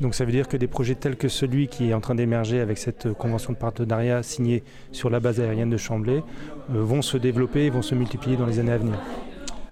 Donc 0.00 0.14
ça 0.14 0.24
veut 0.24 0.32
dire 0.32 0.48
que 0.48 0.56
des 0.56 0.66
projets 0.66 0.96
tels 0.96 1.16
que 1.16 1.28
celui 1.28 1.68
qui 1.68 1.90
est 1.90 1.94
en 1.94 2.00
train 2.00 2.14
d'émerger 2.14 2.60
avec 2.60 2.78
cette 2.78 3.12
convention 3.12 3.52
de 3.52 3.58
partenariat 3.58 4.22
signée 4.22 4.64
sur 4.90 5.08
la 5.08 5.20
base 5.20 5.40
aérienne 5.40 5.70
de 5.70 5.76
Chamblay 5.76 6.22
euh, 6.70 6.82
vont 6.82 7.02
se 7.02 7.16
développer 7.16 7.66
et 7.66 7.70
vont 7.70 7.82
se 7.82 7.94
multiplier 7.94 8.36
dans 8.36 8.46
les 8.46 8.58
années 8.58 8.72
à 8.72 8.78
venir. 8.78 8.98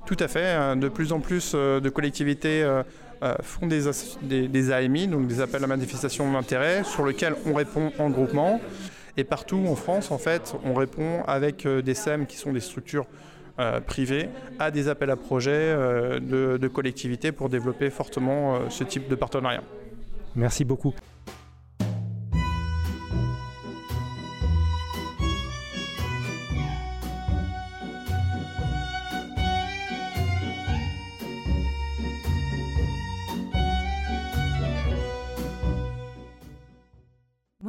Tout 0.06 0.16
à 0.20 0.28
fait. 0.28 0.52
Hein. 0.52 0.76
De 0.76 0.88
plus 0.88 1.12
en 1.12 1.20
plus 1.20 1.52
euh, 1.54 1.80
de 1.80 1.88
collectivités 1.88 2.62
euh, 3.22 3.34
font 3.42 3.66
des, 3.66 3.84
des, 4.48 4.72
AMI, 4.72 5.08
donc 5.08 5.26
des 5.26 5.40
appels 5.40 5.62
à 5.64 5.66
manifestation 5.66 6.30
d'intérêt, 6.32 6.84
sur 6.84 7.06
lesquels 7.06 7.34
on 7.46 7.54
répond 7.54 7.92
en 7.98 8.10
groupement. 8.10 8.60
Et 9.16 9.24
partout 9.24 9.62
en 9.68 9.76
France, 9.76 10.10
en 10.10 10.18
fait, 10.18 10.54
on 10.64 10.74
répond 10.74 11.22
avec 11.26 11.66
des 11.66 11.94
SEM 11.94 12.26
qui 12.26 12.36
sont 12.36 12.52
des 12.52 12.60
structures 12.60 13.06
privées 13.86 14.30
à 14.58 14.70
des 14.70 14.88
appels 14.88 15.10
à 15.10 15.16
projets 15.16 15.74
de, 15.74 16.56
de 16.56 16.68
collectivités 16.68 17.30
pour 17.30 17.50
développer 17.50 17.90
fortement 17.90 18.70
ce 18.70 18.84
type 18.84 19.08
de 19.08 19.14
partenariat. 19.14 19.62
Merci 20.34 20.64
beaucoup. 20.64 20.94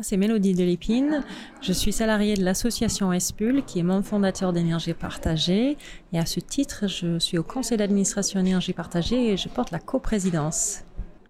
C'est 0.03 0.17
Mélodie 0.17 0.53
Delépine. 0.53 1.23
Je 1.61 1.71
suis 1.71 1.93
salariée 1.93 2.33
de 2.33 2.43
l'association 2.43 3.13
ESPUL, 3.13 3.63
qui 3.63 3.79
est 3.79 3.83
membre 3.83 4.05
fondateur 4.05 4.51
d'Énergie 4.51 4.93
Partagée. 4.93 5.77
Et 6.11 6.19
à 6.19 6.25
ce 6.25 6.41
titre, 6.41 6.89
je 6.89 7.17
suis 7.19 7.37
au 7.37 7.43
conseil 7.43 7.77
d'administration 7.77 8.41
Énergie 8.41 8.73
Partagée 8.73 9.31
et 9.31 9.37
je 9.37 9.47
porte 9.47 9.71
la 9.71 9.79
coprésidence. 9.79 10.83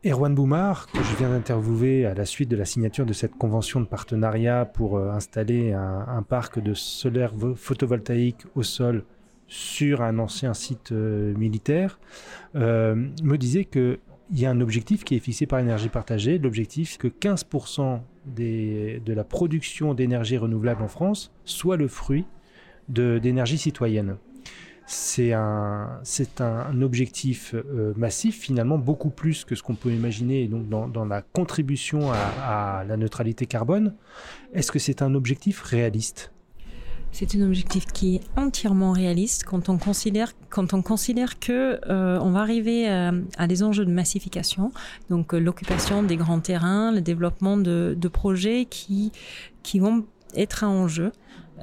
Erwan 0.04 0.34
Boumar, 0.34 0.88
que 0.88 1.04
je 1.04 1.16
viens 1.18 1.30
d'interviewer 1.30 2.08
à 2.08 2.16
la 2.16 2.26
suite 2.26 2.50
de 2.50 2.56
la 2.56 2.66
signature 2.66 3.06
de 3.06 3.14
cette 3.14 3.36
convention 3.36 3.80
de 3.80 3.86
partenariat 3.86 4.66
pour 4.66 4.98
euh, 4.98 5.12
installer 5.12 5.72
un, 5.72 6.24
parc 6.28 6.60
de 6.60 6.74
solaire 6.74 7.34
photovoltaïque 7.56 8.42
au 8.56 8.64
sol 8.64 9.06
sur 9.48 10.02
un 10.02 10.18
ancien 10.18 10.56
site 10.56 10.92
euh, 10.92 11.36
militaire, 11.36 12.00
euh, 12.56 12.96
me 13.22 13.38
disait 13.38 13.66
qu'il 13.66 14.00
y 14.32 14.48
a 14.48 14.50
un 14.50 14.62
objectif 14.62 15.04
qui 15.04 15.16
est 15.16 15.20
fixé 15.20 15.46
par 15.46 15.60
énergie 15.60 15.90
partagée, 15.90 16.40
l'objectif 16.40 16.98
que 16.98 17.08
15% 17.08 18.00
de 18.26 19.14
la 19.14 19.24
production 19.24 19.94
d'énergie 19.94 20.38
renouvelable 20.38 20.84
en 20.84 20.88
France 20.88 21.32
soit 21.46 21.78
le 21.78 21.88
fruit 21.88 22.26
d'énergie 22.90 23.58
citoyenne 23.58 24.18
c'est 24.86 25.32
un, 25.34 26.82
objectif 26.82 27.54
euh, 27.54 27.94
massif, 27.96 28.40
finalement, 28.40 28.78
beaucoup 28.78 29.10
plus 29.10 29.46
que 29.46 29.56
ce 29.56 29.64
qu'on 29.64 29.76
peut 29.76 29.92
imaginer 29.92 30.48
dans, 30.48 31.06
la 31.06 31.22
contribution 31.22 32.12
à, 32.12 32.84
la 32.88 32.98
neutralité 32.98 33.46
carbone. 33.46 33.96
Est-ce 34.54 34.72
que 34.72 34.80
c'est 34.80 35.02
un 35.02 35.14
objectif 35.16 35.62
réaliste? 35.62 36.33
C'est 37.14 37.36
un 37.36 37.42
objectif 37.44 37.86
qui 37.86 38.16
est 38.16 38.22
entièrement 38.36 38.92
réaliste 38.92 39.46
quand 39.46 39.70
on 39.70 39.78
considère 39.78 40.34
quand 40.50 40.74
on 40.74 40.82
considère 40.82 41.40
que 41.40 41.80
euh, 41.90 42.20
on 42.22 42.32
va 42.32 42.42
arriver 42.42 42.88
à, 42.90 43.48
des 43.48 43.64
enjeux 43.64 43.86
de 43.86 43.92
massification, 43.92 44.72
donc 45.10 45.34
euh, 45.34 45.40
l'occupation 45.40 46.04
des 46.04 46.18
grands 46.18 46.40
terrains, 46.40 46.92
le 46.92 47.02
développement 47.02 47.58
de, 47.58 47.96
de 47.98 48.08
projets 48.08 48.66
qui 48.66 49.12
qui 49.62 49.80
vont 49.80 50.06
être 50.36 50.64
un 50.64 50.70
enjeu. 50.70 51.12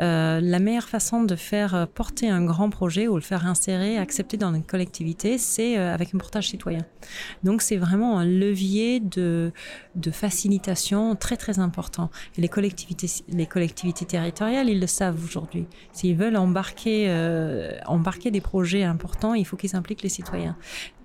Euh, 0.00 0.40
la 0.40 0.58
meilleure 0.58 0.88
façon 0.88 1.24
de 1.24 1.36
faire 1.36 1.74
euh, 1.74 1.86
porter 1.86 2.28
un 2.28 2.42
grand 2.44 2.70
projet 2.70 3.06
ou 3.06 3.16
le 3.16 3.20
faire 3.20 3.46
insérer, 3.46 3.98
accepter 3.98 4.38
dans 4.38 4.54
une 4.54 4.62
collectivité, 4.62 5.36
c'est 5.36 5.78
euh, 5.78 5.92
avec 5.92 6.14
un 6.14 6.18
portage 6.18 6.48
citoyen. 6.48 6.80
Donc 7.44 7.60
c'est 7.60 7.76
vraiment 7.76 8.18
un 8.18 8.24
levier 8.24 9.00
de, 9.00 9.52
facilitation 10.10 11.16
très 11.16 11.36
très 11.36 11.58
important. 11.58 12.10
Les 12.38 12.48
collectivités, 12.48 13.08
les 13.28 13.46
collectivités 13.46 14.06
territoriales, 14.06 14.68
ils 14.70 14.80
le 14.80 14.86
savent 14.86 15.22
aujourd'hui. 15.22 15.66
S'ils 15.92 16.16
veulent 16.16 16.36
embarquer, 16.36 17.10
embarquer 17.86 18.30
des 18.30 18.40
projets 18.40 18.82
importants, 18.82 19.34
il 19.34 19.44
faut 19.44 19.56
qu'ils 19.56 19.76
impliquent 19.76 20.02
les 20.02 20.08
citoyens. 20.08 20.56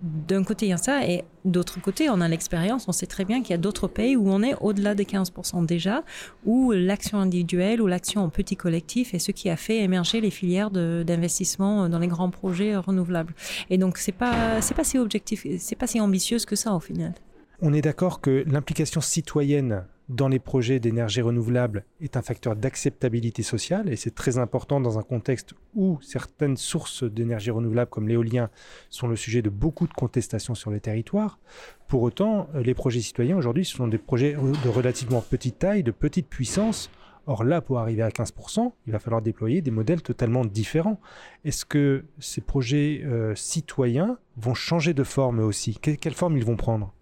D'un 0.01 0.43
côté, 0.43 0.67
il 0.67 0.69
y 0.69 0.73
a 0.73 0.77
ça, 0.77 1.07
et 1.07 1.23
d'autre 1.45 1.81
côté, 1.81 2.09
on 2.09 2.21
a 2.21 2.27
l'expérience, 2.27 2.87
on 2.87 2.91
sait 2.91 3.05
très 3.05 3.25
bien 3.25 3.41
qu'il 3.41 3.51
y 3.51 3.53
a 3.53 3.57
d'autres 3.57 3.87
pays 3.87 4.15
où 4.15 4.29
on 4.29 4.43
est 4.43 4.53
au-delà 4.61 4.93
des 4.93 5.05
15% 5.05 5.65
déjà, 5.65 6.03
où 6.45 6.71
l'action 6.71 7.17
individuelle 7.19 7.81
ou 7.81 7.87
l'action 7.87 8.21
en 8.21 8.29
petit 8.29 8.55
collectif 8.55 9.13
est 9.13 9.19
ce 9.19 9.31
qui 9.31 9.49
a 9.49 9.55
fait 9.55 9.77
émerger 9.79 10.21
les 10.21 10.31
filières 10.31 10.69
d'investissement 10.69 11.89
dans 11.89 11.99
les 11.99 12.07
grands 12.07 12.29
projets 12.29 12.75
renouvelables. 12.75 13.33
Et 13.69 13.77
donc, 13.77 13.97
c'est 13.97 14.11
pas, 14.11 14.59
pas 14.75 14.83
si 14.83 14.97
objectif, 14.97 15.45
c'est 15.57 15.75
pas 15.75 15.87
si 15.87 15.99
ambitieuse 15.99 16.45
que 16.45 16.55
ça 16.55 16.73
au 16.73 16.79
final. 16.79 17.13
On 17.61 17.73
est 17.73 17.81
d'accord 17.81 18.21
que 18.21 18.43
l'implication 18.47 19.01
citoyenne 19.01 19.85
dans 20.09 20.27
les 20.27 20.39
projets 20.39 20.79
d'énergie 20.79 21.21
renouvelable 21.21 21.85
est 21.99 22.15
un 22.15 22.21
facteur 22.21 22.55
d'acceptabilité 22.55 23.41
sociale 23.41 23.89
et 23.89 23.95
c'est 23.95 24.13
très 24.13 24.37
important 24.37 24.79
dans 24.79 24.99
un 24.99 25.01
contexte 25.01 25.55
où 25.73 25.97
certaines 26.01 26.57
sources 26.57 27.03
d'énergie 27.03 27.49
renouvelable 27.49 27.89
comme 27.89 28.07
l'éolien 28.07 28.49
sont 28.89 29.07
le 29.07 29.15
sujet 29.15 29.41
de 29.41 29.49
beaucoup 29.49 29.87
de 29.87 29.93
contestations 29.93 30.53
sur 30.53 30.69
les 30.69 30.79
territoires. 30.79 31.39
Pour 31.87 32.03
autant, 32.03 32.47
les 32.53 32.75
projets 32.75 33.01
citoyens 33.01 33.37
aujourd'hui 33.37 33.65
sont 33.65 33.87
des 33.87 33.97
projets 33.97 34.33
de 34.33 34.69
relativement 34.69 35.21
petite 35.21 35.59
taille, 35.59 35.83
de 35.83 35.91
petite 35.91 36.27
puissance. 36.27 36.89
Or 37.27 37.43
là, 37.43 37.59
pour 37.59 37.79
arriver 37.79 38.03
à 38.03 38.09
15%, 38.09 38.71
il 38.85 38.93
va 38.93 38.99
falloir 38.99 39.23
déployer 39.23 39.61
des 39.61 39.71
modèles 39.71 40.03
totalement 40.03 40.45
différents. 40.45 40.99
Est-ce 41.43 41.65
que 41.65 42.05
ces 42.19 42.41
projets 42.41 43.01
euh, 43.03 43.33
citoyens 43.33 44.19
vont 44.37 44.53
changer 44.53 44.93
de 44.93 45.03
forme 45.03 45.39
aussi? 45.39 45.75
Quelle 45.79 46.13
forme 46.13 46.37
ils 46.37 46.45
vont 46.45 46.55
prendre? 46.55 46.93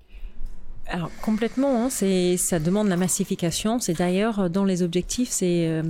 Alors 0.87 1.09
complètement, 1.21 1.85
hein, 1.85 1.89
c'est 1.89 2.35
ça 2.35 2.59
demande 2.59 2.89
la 2.89 2.97
massification. 2.97 3.79
C'est 3.79 3.97
d'ailleurs 3.97 4.39
euh, 4.39 4.49
dans 4.49 4.65
les 4.65 4.83
objectifs, 4.83 5.29
c'est 5.29 5.67
euh, 5.67 5.81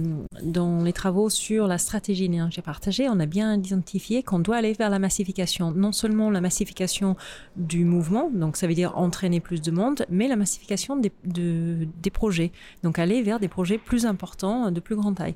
dans 0.44 0.84
les 0.84 0.94
travaux 0.94 1.30
sur 1.30 1.68
la 1.68 1.80
stratégie 1.80 2.26
énergie 2.26 2.62
partagée, 2.62 3.10
on 3.10 3.20
a 3.20 3.26
bien 3.26 3.56
identifié 3.56 4.22
qu'on 4.22 4.40
doit 4.40 4.58
aller 4.58 4.74
vers 4.74 4.92
la 4.92 5.00
massification. 5.00 5.72
Non 5.72 5.92
seulement 5.92 6.30
la 6.30 6.42
massification 6.42 7.16
du 7.56 7.86
mouvement, 7.86 8.30
donc 8.32 8.56
ça 8.56 8.68
veut 8.68 8.76
dire 8.76 8.96
entraîner 8.98 9.40
plus 9.40 9.62
de 9.62 9.72
monde, 9.72 10.06
mais 10.10 10.28
la 10.28 10.36
massification 10.36 10.96
des, 10.96 11.12
de, 11.26 11.88
des 12.02 12.12
projets. 12.12 12.52
Donc 12.84 13.00
aller 13.00 13.24
vers 13.24 13.40
des 13.40 13.48
projets 13.48 13.80
plus 13.80 14.06
importants, 14.06 14.70
de 14.72 14.80
plus 14.80 14.96
grande 14.96 15.16
taille. 15.16 15.36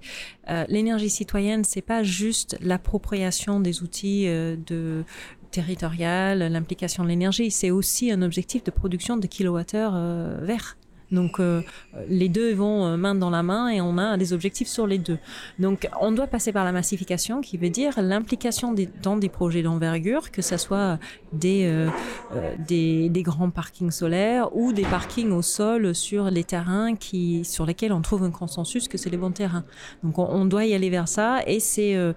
Euh, 0.49 0.65
L'énergie 0.69 1.09
citoyenne, 1.09 1.63
c'est 1.63 1.81
pas 1.81 2.03
juste 2.03 2.57
l'appropriation 2.61 3.59
des 3.59 3.81
outils 3.81 4.27
euh, 4.27 4.55
de 4.67 5.03
territoriale, 5.51 6.39
l'implication 6.51 7.03
de 7.03 7.09
l'énergie, 7.09 7.51
c'est 7.51 7.71
aussi 7.71 8.11
un 8.11 8.21
objectif 8.21 8.63
de 8.63 8.71
production 8.71 9.17
de 9.17 9.27
kilowattheures 9.27 9.93
euh, 9.95 10.37
verts. 10.41 10.77
Donc 11.11 11.39
euh, 11.39 11.61
les 12.09 12.29
deux 12.29 12.53
vont 12.53 12.85
euh, 12.85 12.97
main 12.97 13.15
dans 13.15 13.29
la 13.29 13.43
main 13.43 13.69
et 13.69 13.81
on 13.81 13.97
a 13.97 14.17
des 14.17 14.33
objectifs 14.33 14.67
sur 14.67 14.87
les 14.87 14.97
deux. 14.97 15.17
Donc 15.59 15.87
on 16.01 16.11
doit 16.11 16.27
passer 16.27 16.51
par 16.51 16.65
la 16.65 16.71
massification 16.71 17.41
qui 17.41 17.57
veut 17.57 17.69
dire 17.69 17.93
l'implication 18.01 18.75
dans 19.01 19.17
des 19.17 19.29
projets 19.29 19.63
d'envergure, 19.63 20.31
que 20.31 20.41
ce 20.41 20.57
soit 20.57 20.99
des, 21.33 21.65
euh, 21.65 21.89
euh, 22.35 22.55
des, 22.67 23.09
des, 23.09 23.23
grands 23.23 23.49
parkings 23.49 23.91
solaires 23.91 24.55
ou 24.55 24.73
des 24.73 24.83
parkings 24.83 25.31
au 25.31 25.41
sol 25.41 25.93
sur 25.93 26.29
les 26.31 26.43
terrains 26.43 26.95
qui, 26.95 27.43
sur 27.43 27.65
lesquels 27.65 27.93
on 27.93 28.01
trouve 28.01 28.23
un 28.23 28.31
consensus 28.31 28.87
que 28.87 28.97
c'est 28.97 29.09
les 29.09 29.17
bons 29.17 29.31
terrains. 29.31 29.63
Donc 30.03 30.19
on, 30.19 30.45
doit 30.45 30.65
y 30.65 30.73
aller 30.73 30.89
vers 30.89 31.07
ça 31.07 31.41
et 31.45 31.59
c'est 31.59 31.95
euh, 31.95 32.13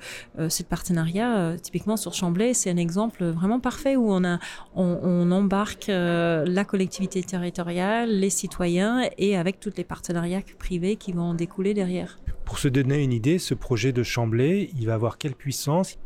ce 0.49 0.63
partenariat, 0.63 1.57
typiquement 1.61 1.97
sur 1.97 2.15
Chamblay, 2.15 2.55
c'est 2.55 2.71
un 2.71 2.77
exemple 2.77 3.25
vraiment 3.25 3.61
parfait 3.61 3.97
où 3.97 4.13
on, 4.13 4.25
a, 4.25 4.39
on, 4.75 4.99
on 5.03 5.31
embarque 5.31 5.87
la 5.89 6.65
collectivité 6.65 7.23
territoriale, 7.23 8.11
les 8.11 8.31
citoyens, 8.31 8.80
et 9.19 9.37
avec 9.37 9.61
tous 9.61 9.73
les 9.77 9.85
partenariats 9.85 10.43
privés 10.59 10.97
qui 10.97 11.13
vont 11.13 11.23
en 11.23 11.35
découler 11.35 11.75
derrière. 11.75 12.19
Pour 12.45 12.59
se 12.59 12.69
donner 12.69 13.03
une 13.03 13.13
idée, 13.13 13.39
ce 13.39 13.55
projet 13.55 13.93
de 13.93 14.03
Chamblay, 14.03 14.71
il 14.79 14.87
va 14.87 14.95
avoir 14.95 15.19
quelle 15.19 15.35
puissance? 15.35 15.99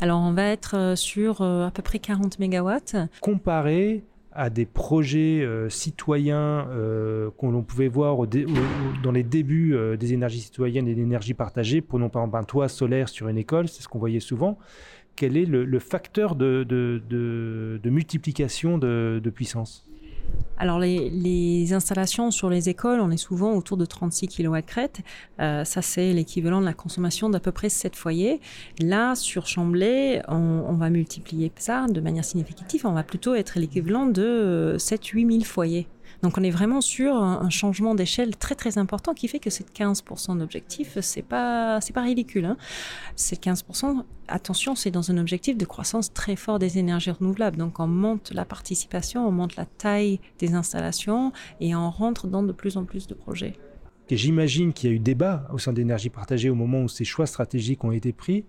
Alors 0.00 0.20
on 0.20 0.32
va 0.32 0.44
être 0.44 0.94
sur 0.96 1.42
à 1.42 1.70
peu 1.70 1.82
près 1.82 1.98
40 1.98 2.38
mégawatts. 2.38 2.96
Comparé 3.20 4.02
à 4.32 4.50
des 4.50 4.66
projets 4.66 5.42
euh, 5.42 5.68
citoyens 5.68 6.68
euh, 6.70 7.30
qu'on 7.36 7.62
pouvait 7.62 7.88
voir 7.88 8.18
au 8.18 8.26
dé, 8.26 8.44
au, 8.44 9.02
dans 9.02 9.12
les 9.12 9.22
débuts 9.22 9.74
euh, 9.74 9.96
des 9.96 10.12
énergies 10.12 10.40
citoyennes 10.40 10.86
et 10.88 10.94
d'énergie 10.94 11.34
partagée, 11.34 11.80
prenons 11.80 12.08
par 12.08 12.22
exemple 12.22 12.38
un 12.38 12.44
toit 12.44 12.68
solaire 12.68 13.08
sur 13.08 13.28
une 13.28 13.38
école, 13.38 13.68
c'est 13.68 13.82
ce 13.82 13.88
qu'on 13.88 13.98
voyait 13.98 14.20
souvent. 14.20 14.58
Quel 15.16 15.36
est 15.36 15.44
le, 15.44 15.64
le 15.64 15.78
facteur 15.80 16.36
de, 16.36 16.64
de, 16.64 17.02
de, 17.08 17.80
de 17.82 17.90
multiplication 17.90 18.78
de, 18.78 19.20
puissance? 19.34 19.89
Alors 20.60 20.78
les, 20.78 21.72
installations 21.72 22.30
sur 22.30 22.50
les 22.50 22.68
écoles, 22.68 23.00
on 23.00 23.10
est 23.10 23.16
souvent 23.16 23.54
autour 23.54 23.78
de 23.78 23.86
36 23.86 24.28
kW 24.28 24.58
crête. 24.66 25.00
Euh, 25.40 25.64
ça 25.64 25.80
c'est 25.80 26.12
l'équivalent 26.12 26.60
de 26.60 26.66
la 26.66 26.74
consommation 26.74 27.30
d'à 27.30 27.40
peu 27.40 27.50
près 27.50 27.70
7 27.70 27.96
foyers. 27.96 28.40
Là 28.78 29.14
sur 29.14 29.46
Chamblay, 29.46 30.22
on, 30.28 30.64
on, 30.68 30.74
va 30.74 30.90
multiplier 30.90 31.50
ça 31.56 31.86
de 31.88 32.00
manière 32.00 32.24
significative. 32.24 32.84
On 32.84 32.92
va 32.92 33.02
plutôt 33.02 33.34
être 33.34 33.58
l'équivalent 33.58 34.06
de 34.06 34.76
7-8 34.78 35.32
000 35.32 35.44
foyers. 35.44 35.86
Donc 36.22 36.38
on 36.38 36.42
est 36.42 36.50
vraiment 36.50 36.80
sur 36.80 37.16
un, 37.16 37.50
changement 37.50 37.94
d'échelle 37.94 38.36
très 38.36 38.54
très 38.54 38.78
important 38.78 39.14
qui 39.14 39.28
fait 39.28 39.38
que 39.38 39.50
ces 39.50 39.64
15% 39.64 40.38
d'objectif, 40.38 40.98
c'est 41.00 41.22
pas 41.22 41.80
pas 41.94 42.02
ridicule. 42.02 42.44
Hein. 42.44 42.56
Ces 43.16 43.36
15%, 43.36 44.04
attention, 44.28 44.74
c'est 44.74 44.90
dans 44.90 45.10
un 45.10 45.18
objectif 45.18 45.56
de 45.56 45.64
croissance 45.64 46.12
très 46.12 46.36
fort 46.36 46.58
des 46.58 46.78
énergies 46.78 47.10
renouvelables. 47.10 47.56
Donc 47.56 47.80
on 47.80 47.86
monte 47.86 48.32
la 48.32 48.44
participation, 48.44 49.26
on 49.26 49.32
monte 49.32 49.56
la 49.56 49.66
taille 49.66 50.20
des 50.38 50.54
installations 50.54 51.32
et 51.60 51.74
on 51.74 51.90
rentre 51.90 52.26
dans 52.26 52.42
de 52.42 52.52
plus 52.52 52.76
en 52.76 52.84
plus 52.84 53.06
de 53.06 53.14
projets. 53.14 53.54
Et 54.10 54.16
j'imagine 54.16 54.72
qu'il 54.72 54.90
y 54.90 54.92
a 54.92 54.96
eu 54.96 54.98
débat 54.98 55.48
au 55.52 55.58
sein 55.58 55.72
d'énergie 55.72 56.10
partagée 56.10 56.50
au 56.50 56.56
moment 56.56 56.82
où 56.82 56.88
ces 56.88 57.04
choix 57.04 57.26
stratégiques 57.26 57.84
ont 57.84 57.92
été 57.92 58.12
pris. 58.12 58.44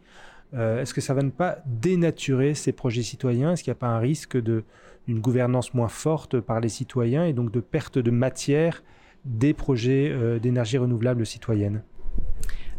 Euh, 0.53 0.81
Est-ce 0.81 0.93
que 0.93 1.01
ça 1.01 1.13
va 1.13 1.21
ne 1.21 1.29
pas 1.29 1.59
dénaturer 1.65 2.55
ces 2.55 2.71
projets 2.71 3.03
citoyens? 3.03 3.53
Est-ce 3.53 3.63
qu'il 3.63 3.71
n'y 3.71 3.77
a 3.77 3.79
pas 3.79 3.87
un 3.87 3.99
risque 3.99 4.41
de 4.41 4.63
une 5.07 5.19
gouvernance 5.19 5.73
moins 5.73 5.87
forte 5.87 6.39
par 6.39 6.59
les 6.59 6.69
citoyens 6.69 7.25
et 7.25 7.33
donc 7.33 7.51
de 7.51 7.59
perte 7.59 7.97
de 7.97 8.11
matière 8.11 8.83
des 9.25 9.53
projets 9.53 10.09
euh, 10.09 10.39
d'énergie 10.39 10.77
renouvelable 10.77 11.25
citoyenne 11.25 11.83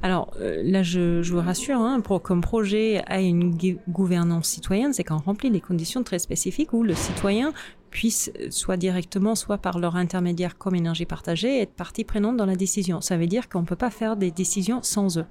alors 0.04 0.32
euh, 0.40 0.60
là, 0.64 0.82
je, 0.82 1.22
vous 1.30 1.40
rassure, 1.40 1.78
hein, 1.78 2.02
comme 2.22 2.40
projet 2.40 3.02
a 3.06 3.20
une 3.20 3.56
gouvernance 3.88 4.48
citoyenne, 4.48 4.92
c'est 4.92 5.04
qu'on 5.04 5.18
remplit 5.18 5.50
des 5.50 5.60
conditions 5.60 6.02
très 6.02 6.18
spécifiques 6.18 6.72
où 6.72 6.82
le 6.82 6.94
citoyen 6.94 7.52
puisse, 7.90 8.32
soit 8.50 8.76
directement, 8.76 9.36
soit 9.36 9.58
par 9.58 9.78
leur 9.78 9.94
intermédiaire 9.94 10.58
comme 10.58 10.74
énergie 10.74 11.06
partagée, 11.06 11.60
être 11.60 11.74
partie 11.74 12.02
prenante 12.02 12.36
dans 12.36 12.46
la 12.46 12.56
décision. 12.56 13.00
Ça 13.00 13.16
veut 13.16 13.28
dire 13.28 13.48
qu'on 13.48 13.60
ne 13.60 13.66
peut 13.66 13.76
pas 13.76 13.90
faire 13.90 14.16
des 14.16 14.32
décisions 14.32 14.82
sans 14.82 15.18
eux. 15.18 15.26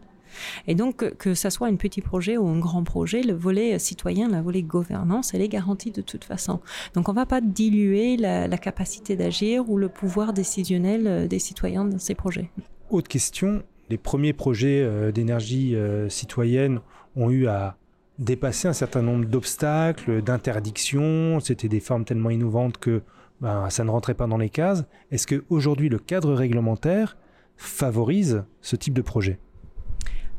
Et 0.67 0.75
donc, 0.75 1.17
que 1.17 1.33
ça 1.33 1.49
soit 1.49 1.67
un 1.67 1.75
petit 1.75 2.01
projet 2.01 2.37
ou 2.37 2.47
un 2.47 2.59
grand 2.59 2.83
projet, 2.83 3.21
le 3.21 3.33
volet 3.33 3.79
citoyen, 3.79 4.29
le 4.29 4.41
volet 4.41 4.63
gouvernance, 4.63 5.33
elle 5.33 5.41
est 5.41 5.49
garantie 5.49 5.91
de 5.91 6.01
toute 6.01 6.23
façon. 6.23 6.59
Donc, 6.93 7.09
on 7.09 7.13
ne 7.13 7.17
va 7.17 7.25
pas 7.25 7.41
diluer 7.41 8.17
la, 8.17 8.47
capacité 8.57 9.15
d'agir 9.15 9.69
ou 9.69 9.77
le 9.77 9.89
pouvoir 9.89 10.33
décisionnel 10.33 11.27
des 11.27 11.39
citoyens 11.39 11.85
dans 11.85 11.97
ces 11.97 12.13
projets. 12.13 12.51
Autre 12.91 13.07
question, 13.07 13.63
les 13.89 13.97
premiers 13.97 14.33
projets 14.33 14.81
euh, 14.81 15.11
d'énergie 15.11 15.75
euh, 15.75 16.09
citoyenne 16.09 16.79
ont 17.15 17.29
eu 17.29 17.47
à 17.47 17.77
dépasser 18.19 18.67
un 18.67 18.73
certain 18.73 19.01
nombre 19.01 19.25
d'obstacles, 19.25 20.21
d'interdictions. 20.21 21.39
C'était 21.39 21.67
des 21.67 21.79
formes 21.79 22.05
tellement 22.05 22.29
innovantes 22.29 22.77
que 22.77 23.01
ben, 23.41 23.69
ça 23.69 23.83
ne 23.83 23.89
rentrait 23.89 24.13
pas 24.13 24.27
dans 24.27 24.37
les 24.37 24.49
cases. 24.49 24.85
Est-ce 25.11 25.27
qu'aujourd'hui, 25.27 25.89
le 25.89 25.99
cadre 25.99 26.33
réglementaire 26.33 27.17
favorise 27.57 28.43
ce 28.61 28.75
type 28.75 28.93
de 28.93 29.01
projet? 29.01 29.39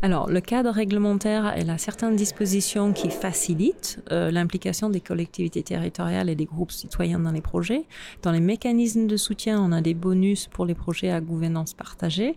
Alors, 0.04 0.28
le 0.28 0.40
cadre 0.40 0.70
réglementaire, 0.70 1.54
elle 1.56 1.70
a 1.70 1.78
certaines 1.78 2.16
dispositions 2.16 2.92
qui 2.92 3.08
facilitent 3.08 4.02
euh, 4.10 4.32
l'implication 4.32 4.90
des 4.90 5.00
collectivités 5.00 5.62
territoriales 5.62 6.28
et 6.28 6.34
des 6.34 6.44
groupes 6.44 6.72
citoyens 6.72 7.20
dans 7.20 7.30
les 7.30 7.40
projets. 7.40 7.84
Dans 8.22 8.32
les 8.32 8.40
mécanismes 8.40 9.06
de 9.06 9.16
soutien, 9.16 9.62
on 9.62 9.70
a 9.70 9.80
des 9.80 9.94
bonus 9.94 10.48
pour 10.48 10.66
les 10.66 10.74
projets 10.74 11.12
à 11.12 11.20
gouvernance 11.20 11.72
partagée. 11.72 12.36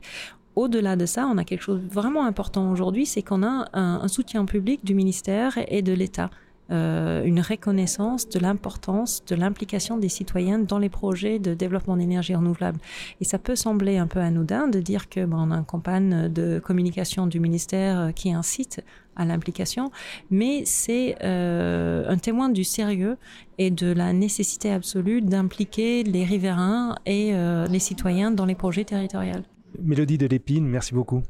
Au-delà 0.56 0.95
de 0.95 1.08
ça, 1.08 1.28
on 1.28 1.39
a 1.39 1.43
quelque 1.43 1.63
chose 1.63 1.82
de 1.82 1.91
vraiment 1.91 2.25
important 2.25 2.71
aujourd'hui, 2.71 3.08
c'est 3.08 3.23
qu'on 3.23 3.41
a 3.41 3.67
un, 3.73 3.99
un, 4.04 4.08
soutien 4.08 4.45
public 4.45 4.86
du 4.86 4.93
ministère 4.93 5.58
et 5.67 5.82
de 5.82 5.91
l'État. 5.91 6.30
Euh, 6.71 7.23
une 7.23 7.41
reconnaissance 7.41 8.28
de 8.28 8.39
l'importance 8.39 9.23
de 9.25 9.36
l'implication 9.36 9.97
des 9.97 10.10
citoyens 10.10 10.58
dans 10.58 10.80
les 10.80 10.89
projets 10.89 11.38
de 11.38 11.54
développement 11.54 11.95
d'énergie 11.95 12.34
renouvelable. 12.34 12.80
Et 13.21 13.23
ça 13.23 13.38
peut 13.38 13.56
sembler 13.56 13.97
un 13.97 14.08
peu 14.08 14.19
anodin 14.19 14.67
de 14.67 14.80
dire 14.80 15.08
que 15.08 15.25
bon, 15.25 15.38
on 15.38 15.51
a 15.51 15.58
une 15.58 15.65
campagne 15.65 16.28
de 16.28 16.60
communication 16.60 17.28
du 17.28 17.39
ministère 17.39 18.12
qui 18.15 18.34
incite 18.34 18.82
à 19.15 19.25
l'implication, 19.25 19.91
mais 20.30 20.63
c'est 20.65 21.15
euh, 21.23 22.06
un 22.08 22.17
témoin 22.17 22.49
du 22.49 22.63
sérieux 22.63 23.17
et 23.58 23.71
de 23.71 23.91
la 23.91 24.13
nécessité 24.13 24.71
absolue 24.71 25.21
d'impliquer 25.21 26.04
les 26.04 26.25
riverains 26.25 26.95
et 27.06 27.34
euh, 27.34 27.67
les 27.67 27.80
citoyens 27.80 28.32
dans 28.32 28.45
les 28.45 28.56
projets 28.56 28.86
territoriaux. 28.86 29.36
Mélodie 29.82 30.17
de 30.17 30.25
l'Épine, 30.25 30.67
merci 30.67 30.93
beaucoup. 30.93 31.21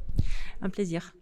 Un 0.62 0.70
plaisir. 0.70 1.14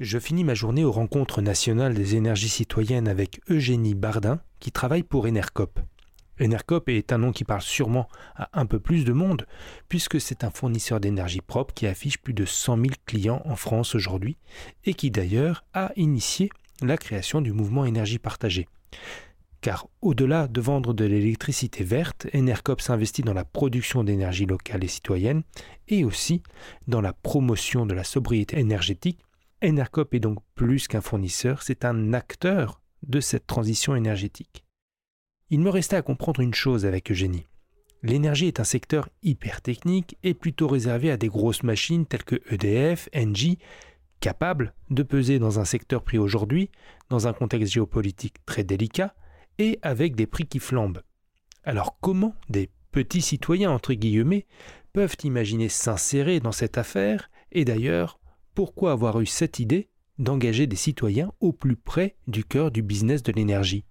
Je 0.00 0.18
finis 0.18 0.44
ma 0.44 0.54
journée 0.54 0.84
aux 0.84 0.92
rencontres 0.92 1.42
nationales 1.42 1.92
des 1.92 2.14
énergies 2.14 2.48
citoyennes 2.48 3.08
avec 3.08 3.40
Eugénie 3.50 3.94
Bardin, 3.94 4.40
qui 4.58 4.72
travaille 4.72 5.02
pour 5.02 5.26
Enercop. 5.26 5.80
Enercop 6.40 6.88
est 6.88 7.12
un 7.12 7.18
nom 7.18 7.32
qui 7.32 7.44
parle 7.44 7.62
sûrement 7.62 8.08
à 8.36 8.48
un 8.58 8.64
peu 8.64 8.78
plus 8.78 9.04
de 9.04 9.12
monde, 9.12 9.44
puisque 9.88 10.20
c'est 10.20 10.44
un 10.44 10.50
fournisseur 10.50 11.00
d'énergie 11.00 11.40
propre 11.40 11.74
qui 11.74 11.86
affiche 11.86 12.18
plus 12.18 12.32
de 12.32 12.44
100 12.44 12.76
000 12.76 12.88
clients 13.06 13.42
en 13.44 13.56
France 13.56 13.94
aujourd'hui, 13.94 14.38
et 14.84 14.94
qui 14.94 15.10
d'ailleurs 15.10 15.64
a 15.74 15.90
initié 15.96 16.48
la 16.80 16.96
création 16.96 17.40
du 17.40 17.52
mouvement 17.52 17.84
énergie 17.84 18.18
partagée. 18.18 18.68
Car 19.60 19.88
au-delà 20.02 20.46
de 20.46 20.60
vendre 20.60 20.94
de 20.94 21.04
l'électricité 21.04 21.82
verte, 21.82 22.28
Enercop 22.34 22.80
s'investit 22.80 23.22
dans 23.22 23.34
la 23.34 23.44
production 23.44 24.04
d'énergie 24.04 24.46
locale 24.46 24.84
et 24.84 24.88
citoyenne, 24.88 25.42
et 25.88 26.04
aussi 26.04 26.42
dans 26.86 27.00
la 27.00 27.12
promotion 27.12 27.84
de 27.84 27.94
la 27.94 28.04
sobriété 28.04 28.58
énergétique. 28.58 29.18
Enercop 29.64 30.14
est 30.14 30.20
donc 30.20 30.38
plus 30.54 30.86
qu'un 30.86 31.00
fournisseur, 31.00 31.62
c'est 31.62 31.84
un 31.84 32.12
acteur 32.12 32.80
de 33.06 33.20
cette 33.20 33.46
transition 33.46 33.96
énergétique. 33.96 34.64
Il 35.50 35.60
me 35.60 35.70
restait 35.70 35.96
à 35.96 36.02
comprendre 36.02 36.40
une 36.40 36.54
chose 36.54 36.86
avec 36.86 37.10
Eugénie. 37.10 37.46
L'énergie 38.02 38.46
est 38.46 38.60
un 38.60 38.64
secteur 38.64 39.08
hyper 39.22 39.60
technique 39.60 40.16
et 40.22 40.34
plutôt 40.34 40.68
réservé 40.68 41.10
à 41.10 41.16
des 41.16 41.28
grosses 41.28 41.64
machines 41.64 42.06
telles 42.06 42.24
que 42.24 42.40
EDF, 42.48 43.08
Engie, 43.14 43.58
capables 44.20 44.74
de 44.90 45.02
peser 45.02 45.38
dans 45.38 45.60
un 45.60 45.64
secteur 45.64 46.02
pris 46.02 46.18
aujourd'hui, 46.18 46.70
dans 47.08 47.28
un 47.28 47.32
contexte 47.32 47.72
géopolitique 47.72 48.44
très 48.46 48.64
délicat, 48.64 49.14
et 49.58 49.78
avec 49.82 50.14
des 50.14 50.26
prix 50.26 50.46
qui 50.46 50.58
flambent. 50.58 51.02
Alors 51.64 51.98
comment 52.00 52.34
des 52.48 52.70
petits 52.92 53.22
citoyens, 53.22 53.70
entre 53.70 53.92
guillemets, 53.94 54.46
peuvent 54.92 55.16
imaginer 55.24 55.68
s'insérer 55.68 56.40
dans 56.40 56.52
cette 56.52 56.78
affaire 56.78 57.30
Et 57.52 57.64
d'ailleurs, 57.64 58.18
pourquoi 58.54 58.92
avoir 58.92 59.20
eu 59.20 59.26
cette 59.26 59.58
idée 59.58 59.90
d'engager 60.18 60.66
des 60.66 60.76
citoyens 60.76 61.32
au 61.40 61.52
plus 61.52 61.76
près 61.76 62.16
du 62.26 62.44
cœur 62.44 62.70
du 62.70 62.82
business 62.82 63.22
de 63.22 63.32
l'énergie? 63.32 63.84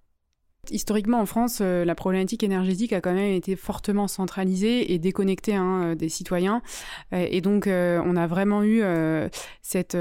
Historiquement, 0.70 1.20
en 1.20 1.26
France, 1.26 1.58
euh, 1.60 1.84
la 1.84 1.94
problématique 1.94 2.42
énergétique 2.42 2.92
a 2.92 3.00
quand 3.00 3.12
même 3.12 3.32
été 3.32 3.56
fortement 3.56 4.08
centralisée 4.08 4.92
et 4.92 4.98
déconnectée 4.98 5.54
hein, 5.54 5.82
euh, 5.82 5.94
des 5.94 6.08
citoyens. 6.08 6.62
Euh, 7.12 7.26
et 7.30 7.40
donc, 7.40 7.66
on 7.68 8.16
a 8.16 8.26
vraiment 8.26 8.62
eu 8.62 8.82
cette, 9.62 9.96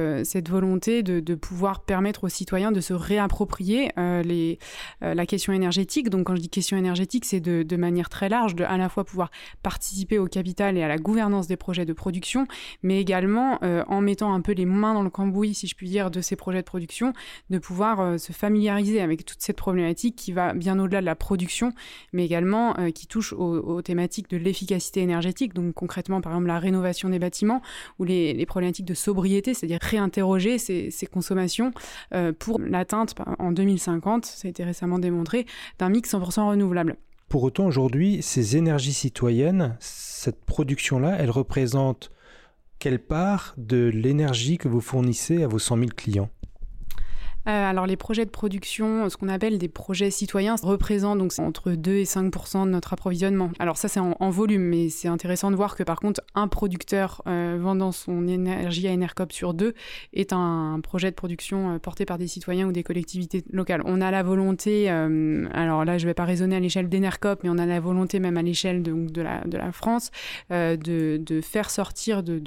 volonté 0.49 1.03
de, 1.03 1.35
pouvoir 1.35 1.81
permettre 1.81 2.25
aux 2.25 2.29
citoyens 2.29 2.71
de 2.71 2.81
se 2.81 2.93
réapproprier 2.93 3.91
la 3.95 5.25
question 5.25 5.53
énergétique. 5.53 6.09
Donc, 6.09 6.27
quand 6.27 6.35
je 6.35 6.41
dis 6.41 6.49
question 6.49 6.77
énergétique, 6.77 7.25
c'est 7.25 7.39
de, 7.39 7.75
manière 7.75 8.09
très 8.09 8.29
large, 8.29 8.55
à 8.65 8.77
la 8.77 8.89
fois 8.89 9.03
pouvoir 9.03 9.29
participer 9.63 10.19
au 10.19 10.27
capital 10.27 10.77
et 10.77 10.83
à 10.83 10.87
la 10.87 10.97
gouvernance 10.97 11.47
des 11.47 11.57
projets 11.57 11.85
de 11.85 11.93
production, 11.93 12.47
mais 12.83 12.99
également 12.99 13.59
en 13.61 14.01
mettant 14.01 14.33
un 14.33 14.41
peu 14.41 14.53
les 14.53 14.65
mains 14.65 14.93
dans 14.93 15.03
le 15.03 15.09
cambouis, 15.09 15.53
si 15.53 15.67
je 15.67 15.75
puis 15.75 15.89
dire, 15.89 16.11
de 16.11 16.21
ces 16.21 16.35
projets 16.35 16.61
de 16.61 16.67
production, 16.67 17.13
de 17.49 17.57
pouvoir 17.57 18.19
se 18.19 18.31
familiariser 18.31 19.01
avec 19.01 19.25
toute 19.25 19.41
cette 19.41 19.57
problématique 19.57 20.15
qui 20.15 20.31
va 20.31 20.53
bien 20.57 20.79
au-delà 20.79 21.01
de 21.01 21.05
la 21.05 21.15
production, 21.15 21.73
mais 22.13 22.25
également 22.25 22.77
euh, 22.79 22.91
qui 22.91 23.07
touche 23.07 23.33
aux, 23.33 23.81
thématiques 23.81 24.29
de 24.29 24.37
l'efficacité 24.37 25.01
énergétique, 25.01 25.53
donc 25.53 25.73
concrètement 25.73 26.21
par 26.21 26.33
exemple 26.33 26.47
la 26.47 26.59
rénovation 26.59 27.09
des 27.09 27.19
bâtiments 27.19 27.61
ou 27.99 28.03
les, 28.03 28.45
problématiques 28.45 28.85
de 28.85 28.93
sobriété, 28.93 29.53
c'est-à-dire 29.53 29.79
réinterroger 29.81 30.57
ces, 30.57 30.91
consommations 31.11 31.71
euh, 32.13 32.33
pour 32.37 32.59
l'atteinte 32.59 33.15
en 33.39 33.51
2050, 33.51 34.25
ça 34.25 34.47
a 34.47 34.49
été 34.49 34.63
récemment 34.63 34.99
démontré, 34.99 35.45
d'un 35.79 35.89
mix 35.89 36.13
100% 36.13 36.49
renouvelable. 36.49 36.97
Pour 37.29 37.43
autant, 37.43 37.65
aujourd'hui, 37.65 38.21
ces 38.21 38.55
énergies 38.55 38.93
citoyennes, 38.93 39.75
cette 39.79 40.45
production-là, 40.45 41.17
elle 41.19 41.29
représente 41.29 42.11
quelle 42.79 42.99
part 42.99 43.53
de 43.57 43.91
l'énergie 43.93 44.57
que 44.57 44.67
vous 44.67 44.81
fournissez 44.81 45.43
à 45.43 45.47
vos 45.47 45.59
100 45.59 45.77
000 45.77 45.89
clients? 45.95 46.29
Alors 47.47 47.85
les 47.85 47.95
projets 47.95 48.25
de 48.25 48.29
production, 48.29 49.09
ce 49.09 49.15
qu'on 49.15 49.29
appelle 49.29 49.57
des 49.57 49.69
projets 49.69 50.11
citoyens, 50.11 50.55
représentent 50.61 51.19
donc 51.19 51.31
entre 51.39 51.71
2 51.71 51.91
et 51.91 52.03
5% 52.03 52.65
de 52.65 52.71
notre 52.71 52.93
approvisionnement. 52.93 53.51
Alors 53.59 53.77
ça 53.77 53.87
c'est 53.87 53.99
en, 53.99 54.29
volume, 54.29 54.63
mais 54.63 54.89
c'est 54.89 55.07
intéressant 55.07 55.49
de 55.49 55.55
voir 55.55 55.75
que 55.75 55.83
par 55.83 55.99
contre 55.99 56.21
un 56.35 56.47
producteur 56.47 57.21
euh, 57.27 57.57
vendant 57.59 57.91
son 57.91 58.27
énergie 58.27 58.87
à 58.87 58.91
Enercop 58.91 59.31
sur 59.31 59.53
deux 59.53 59.73
est 60.13 60.33
un, 60.33 60.79
projet 60.83 61.09
de 61.09 61.15
production 61.15 61.75
euh, 61.75 61.79
porté 61.79 62.05
par 62.05 62.17
des 62.17 62.27
citoyens 62.27 62.67
ou 62.67 62.71
des 62.71 62.83
collectivités 62.83 63.43
locales. 63.49 63.81
On 63.85 64.01
a 64.01 64.11
la 64.11 64.23
volonté, 64.23 64.89
alors 64.89 65.85
là 65.85 65.97
je 65.97 66.05
ne 66.05 66.09
vais 66.09 66.13
pas 66.13 66.25
raisonner 66.25 66.55
à 66.55 66.59
l'échelle 66.59 66.89
d'Enercop, 66.89 67.41
mais 67.43 67.49
on 67.49 67.57
a 67.57 67.65
la 67.65 67.79
volonté 67.79 68.19
même 68.19 68.37
à 68.37 68.41
l'échelle 68.41 68.83
de, 68.83 69.21
la, 69.21 69.71
France 69.71 70.11
de, 70.49 71.41
faire 71.41 71.69
sortir 71.69 72.23
de, 72.23 72.41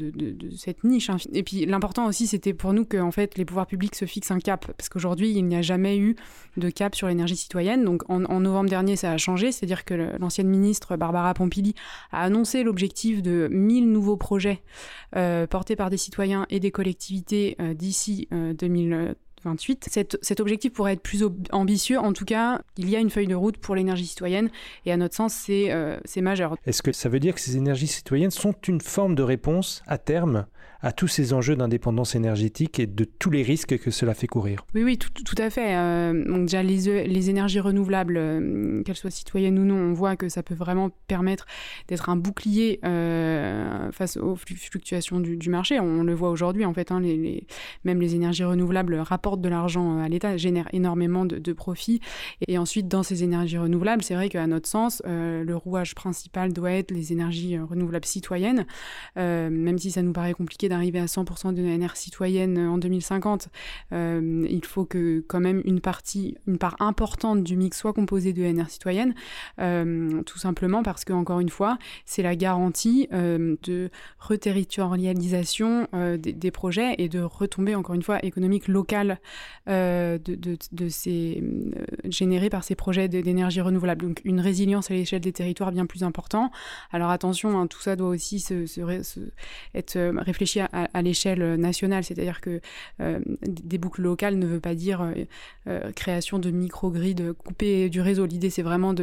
cette 0.56 0.84
niche. 0.84 1.10
Et 1.32 1.42
puis 1.42 1.64
l'important 1.64 2.06
aussi 2.06 2.26
c'était 2.26 2.52
pour 2.52 2.72
nous 2.72 2.84
que 2.84 2.98
en 2.98 3.10
fait 3.10 3.38
les 3.38 3.44
pouvoirs 3.44 3.66
publics 3.66 3.94
se 3.94 4.04
fixent 4.04 4.30
un 4.30 4.38
cap 4.38 4.70
qu'aujourd'hui, 4.90 5.30
il 5.30 5.46
n'y 5.46 5.56
a 5.56 5.62
jamais 5.62 5.98
eu 5.98 6.16
de 6.56 6.70
cap 6.70 6.94
sur 6.94 7.08
l'énergie 7.08 7.36
citoyenne. 7.36 7.84
Donc 7.84 8.02
en, 8.08 8.18
novembre 8.40 8.68
dernier, 8.68 8.96
ça 8.96 9.12
a 9.12 9.16
changé, 9.16 9.52
c'est-à-dire 9.52 9.84
que 9.84 9.94
l'ancienne 10.18 10.48
ministre 10.48 10.96
Barbara 10.96 11.32
Pompili 11.34 11.74
a 12.12 12.22
annoncé 12.22 12.62
l'objectif 12.62 13.22
de 13.22 13.48
1000 13.50 13.90
nouveaux 13.90 14.16
projets 14.16 14.62
euh, 15.16 15.46
portés 15.46 15.76
par 15.76 15.90
des 15.90 15.96
citoyens 15.96 16.46
et 16.50 16.60
des 16.60 16.70
collectivités 16.70 17.56
euh, 17.60 17.74
d'ici 17.74 18.28
2028. 18.30 19.88
Euh, 19.96 20.04
cet, 20.20 20.40
objectif 20.40 20.72
pourrait 20.72 20.94
être 20.94 21.02
plus 21.02 21.24
ambitieux. 21.52 21.98
En 21.98 22.12
tout 22.12 22.24
cas, 22.24 22.60
il 22.76 22.90
y 22.90 22.96
a 22.96 22.98
une 22.98 23.10
feuille 23.10 23.26
de 23.26 23.34
route 23.34 23.56
pour 23.56 23.74
l'énergie 23.74 24.06
citoyenne 24.06 24.50
et 24.84 24.92
à 24.92 24.96
notre 24.96 25.14
sens, 25.14 25.34
c'est 25.34 26.20
majeur. 26.20 26.56
Est-ce 26.66 26.82
que 26.82 26.92
ça 26.92 27.08
veut 27.08 27.20
dire 27.20 27.34
que 27.34 27.40
ces 27.40 27.56
énergies 27.56 27.86
citoyennes 27.86 28.30
sont 28.30 28.54
une 28.68 28.80
forme 28.80 29.14
de 29.14 29.22
réponse 29.22 29.82
à 29.86 29.98
terme 29.98 30.46
à 30.82 30.92
tous 30.92 31.08
ces 31.08 31.32
enjeux 31.32 31.56
d'indépendance 31.56 32.14
énergétique 32.14 32.80
et 32.80 32.86
de 32.86 33.04
tous 33.04 33.30
les 33.30 33.42
risques 33.42 33.78
que 33.78 33.90
cela 33.90 34.14
fait 34.14 34.26
courir. 34.26 34.64
Oui, 34.74 34.82
oui, 34.82 34.98
tout, 34.98 35.34
à 35.38 35.50
fait. 35.50 35.76
Euh, 35.76 36.24
donc 36.24 36.46
déjà, 36.46 36.62
les, 36.62 37.30
énergies 37.30 37.60
renouvelables, 37.60 38.16
euh, 38.16 38.82
qu'elles 38.82 38.96
soient 38.96 39.10
citoyennes 39.10 39.58
ou 39.58 39.64
non, 39.64 39.76
on 39.76 39.92
voit 39.92 40.16
que 40.16 40.28
ça 40.28 40.42
peut 40.42 40.54
vraiment 40.54 40.90
permettre 41.06 41.46
d'être 41.88 42.08
un 42.08 42.16
bouclier 42.16 42.80
euh, 42.84 43.92
face 43.92 44.16
aux 44.16 44.36
fluctuations 44.36 45.20
du, 45.20 45.50
marché. 45.50 45.80
On 45.80 46.02
le 46.02 46.14
voit 46.14 46.30
aujourd'hui, 46.30 46.64
en 46.64 46.72
fait, 46.72 46.92
hein, 46.92 47.02
même 47.84 48.00
les 48.00 48.14
énergies 48.14 48.44
renouvelables 48.44 48.94
rapportent 48.96 49.40
de 49.40 49.48
l'argent 49.48 49.98
à 49.98 50.08
l'État, 50.08 50.36
génèrent 50.36 50.68
énormément 50.72 51.26
de, 51.26 51.38
de, 51.38 51.52
profits. 51.52 52.00
Et 52.46 52.56
ensuite, 52.56 52.88
dans 52.88 53.02
ces 53.02 53.24
énergies 53.24 53.58
renouvelables, 53.58 54.02
c'est 54.02 54.14
vrai 54.14 54.28
qu'à 54.28 54.46
notre 54.46 54.68
sens, 54.68 55.02
le 55.06 55.54
rouage 55.54 55.94
principal 55.94 56.52
doit 56.52 56.72
être 56.72 56.90
les 56.90 57.12
énergies 57.12 57.58
renouvelables 57.58 58.04
citoyennes, 58.06 58.64
même 59.16 59.78
si 59.78 59.90
ça 59.90 60.02
nous 60.02 60.12
paraît 60.12 60.32
compliqué 60.32 60.69
d'arriver 60.70 61.00
à 61.00 61.04
100% 61.04 61.52
de 61.52 61.62
NR 61.62 61.96
citoyenne 61.96 62.58
en 62.58 62.78
2050, 62.78 63.48
euh, 63.92 64.46
il 64.48 64.64
faut 64.64 64.84
que 64.84 65.22
quand 65.26 65.40
même 65.40 65.60
une 65.64 65.80
partie, 65.80 66.36
une 66.46 66.58
part 66.58 66.76
importante 66.80 67.42
du 67.42 67.56
mix 67.56 67.78
soit 67.78 67.92
composée 67.92 68.32
de 68.32 68.42
NR 68.42 68.70
citoyenne, 68.70 69.14
euh, 69.58 70.22
tout 70.22 70.38
simplement 70.38 70.82
parce 70.82 71.04
que 71.04 71.12
encore 71.12 71.40
une 71.40 71.48
fois, 71.48 71.78
c'est 72.06 72.22
la 72.22 72.36
garantie 72.36 73.08
euh, 73.12 73.56
de 73.62 73.90
reterritorialisation 74.18 75.88
des, 76.18 76.50
projets 76.50 76.94
et 76.98 77.08
de 77.08 77.20
retombée 77.20 77.74
encore 77.74 77.94
une 77.94 78.02
fois 78.02 78.24
économique 78.24 78.68
locale 78.68 79.20
de, 79.66 80.18
ces 80.88 81.42
générés 82.04 82.50
par 82.50 82.64
ces 82.64 82.74
projets 82.74 83.08
d'énergie 83.08 83.60
renouvelable. 83.60 84.06
Donc 84.06 84.20
une 84.24 84.40
résilience 84.40 84.90
à 84.90 84.94
l'échelle 84.94 85.20
des 85.20 85.32
territoires 85.32 85.72
bien 85.72 85.86
plus 85.86 86.04
important. 86.04 86.50
Alors 86.92 87.10
attention, 87.10 87.58
hein, 87.58 87.66
tout 87.66 87.80
ça 87.80 87.96
doit 87.96 88.08
aussi 88.08 88.44
être 89.74 89.98
réfléchi 90.18 90.59
à, 90.60 91.02
l'échelle 91.02 91.56
nationale, 91.56 92.04
c'est-à-dire 92.04 92.40
que 92.40 92.60
euh, 93.00 93.18
des 93.42 93.78
boucles 93.78 94.02
locales 94.02 94.38
ne 94.38 94.46
veut 94.46 94.60
pas 94.60 94.74
dire 94.74 95.02
euh, 95.02 95.12
euh, 95.66 95.92
création 95.92 96.38
de 96.38 96.50
micro-grids 96.50 97.16
coupés 97.38 97.88
du 97.88 98.00
réseau. 98.00 98.26
L'idée, 98.26 98.50
c'est 98.50 98.62
vraiment 98.62 98.94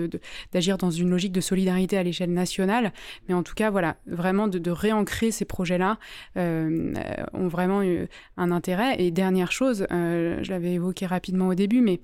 d'agir 0.52 0.78
dans 0.78 0.92
une 0.92 1.10
logique 1.10 1.32
de 1.32 1.42
solidarité 1.42 1.98
à 1.98 2.04
l'échelle 2.04 2.34
nationale, 2.34 2.92
mais 3.28 3.34
en 3.34 3.44
tout 3.44 3.56
cas, 3.56 3.70
voilà, 3.70 3.98
vraiment 4.06 4.48
de, 4.48 4.68
réancrer 4.70 5.32
ces 5.32 5.46
projets-là 5.46 5.98
ont 6.36 7.48
vraiment 7.48 7.82
eu 7.82 8.08
un 8.36 8.52
intérêt. 8.52 9.02
Et 9.02 9.12
dernière 9.12 9.52
chose, 9.52 9.88
je 9.90 10.50
l'avais 10.50 10.74
évoqué 10.74 11.06
rapidement 11.06 11.48
au 11.48 11.56
début, 11.56 11.82
mais 11.82 12.00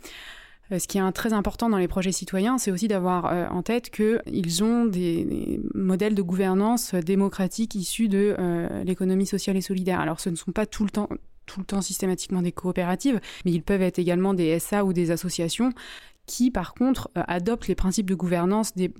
ce 0.79 0.87
qui 0.87 0.97
est 0.97 1.11
très 1.11 1.33
important 1.33 1.69
dans 1.69 1.77
les 1.77 1.87
projets 1.87 2.11
citoyens, 2.11 2.57
c'est 2.57 2.71
aussi 2.71 2.87
d'avoir 2.87 3.25
euh, 3.25 3.47
en 3.47 3.61
tête 3.61 3.89
qu'ils 3.89 4.63
ont 4.63 4.85
des, 4.85 5.59
modèles 5.73 6.15
de 6.15 6.21
gouvernance 6.21 6.95
démocratique 6.95 7.75
issus 7.75 8.07
de 8.07 8.35
euh, 8.39 8.83
l'économie 8.83 9.25
sociale 9.25 9.57
et 9.57 9.61
solidaire. 9.61 9.99
Alors 9.99 10.19
ce 10.19 10.29
ne 10.29 10.35
sont 10.35 10.51
pas 10.51 10.65
tout 10.65 10.83
le 10.83 10.89
temps 10.89 11.81
systématiquement 11.81 12.41
des 12.41 12.51
coopératives, 12.51 13.19
mais 13.45 13.51
ils 13.51 13.63
peuvent 13.63 13.81
être 13.81 13.99
également 13.99 14.33
des 14.33 14.59
SA 14.59 14.85
ou 14.85 14.93
des 14.93 15.11
associations 15.11 15.71
qui 16.25 16.51
par 16.51 16.73
contre 16.73 17.09
adoptent 17.15 17.67
les 17.67 17.75
principes 17.75 18.09
de 18.09 18.15
gouvernance 18.15 18.75
des, 18.75 18.91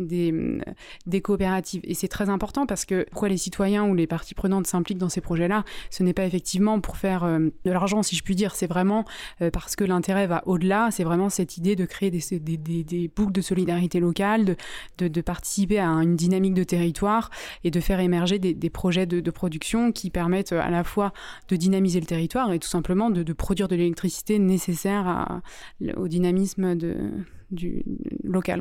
des, 1.06 1.22
coopératives. 1.22 1.82
Et 1.86 1.94
c'est 1.94 2.10
très 2.10 2.30
important 2.30 2.66
parce 2.66 2.86
que 2.86 3.06
pourquoi 3.12 3.30
les 3.30 3.38
citoyens 3.38 3.86
ou 3.86 3.96
les 3.96 4.08
parties 4.08 4.34
prenantes 4.34 4.68
s'impliquent 4.68 4.98
dans 4.98 5.10
ces 5.10 5.22
projets-là, 5.22 5.64
ce 5.90 6.04
n'est 6.04 6.14
pas 6.14 6.26
effectivement 6.26 6.82
pour 6.82 6.98
faire 6.98 7.24
de 7.24 7.72
l'argent, 7.72 8.04
si 8.04 8.16
je 8.16 8.24
puis 8.24 8.36
dire, 8.36 8.56
c'est 8.56 8.68
vraiment 8.68 9.06
parce 9.54 9.76
que 9.76 9.86
l'intérêt 9.86 10.28
va 10.28 10.44
au-delà, 10.48 10.90
c'est 10.92 11.06
vraiment 11.06 11.30
cette 11.30 11.58
idée 11.58 11.76
de 11.76 11.86
créer 11.86 12.12
des, 12.12 13.12
boucles 13.16 13.32
de 13.32 13.42
solidarité 13.42 14.00
locale, 14.00 14.58
de, 14.98 15.22
participer 15.22 15.80
à 15.80 15.88
une 15.88 16.18
dynamique 16.18 16.54
de 16.54 16.64
territoire 16.64 17.30
et 17.64 17.72
de 17.72 17.80
faire 17.80 18.02
émerger 18.02 18.40
des, 18.40 18.70
projets 18.70 19.06
de, 19.06 19.32
production 19.32 19.92
qui 19.94 20.10
permettent 20.10 20.52
à 20.52 20.70
la 20.70 20.84
fois 20.84 21.14
de 21.48 21.56
dynamiser 21.56 22.00
le 22.00 22.06
territoire 22.06 22.52
et 22.52 22.60
tout 22.60 22.68
simplement 22.68 23.10
de, 23.10 23.34
produire 23.34 23.68
de 23.68 23.76
l'électricité 23.76 24.40
nécessaire 24.40 25.42
au 25.96 26.08
dynamisme 26.08 26.76
de, 26.76 27.13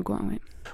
Quoi, 0.05 0.21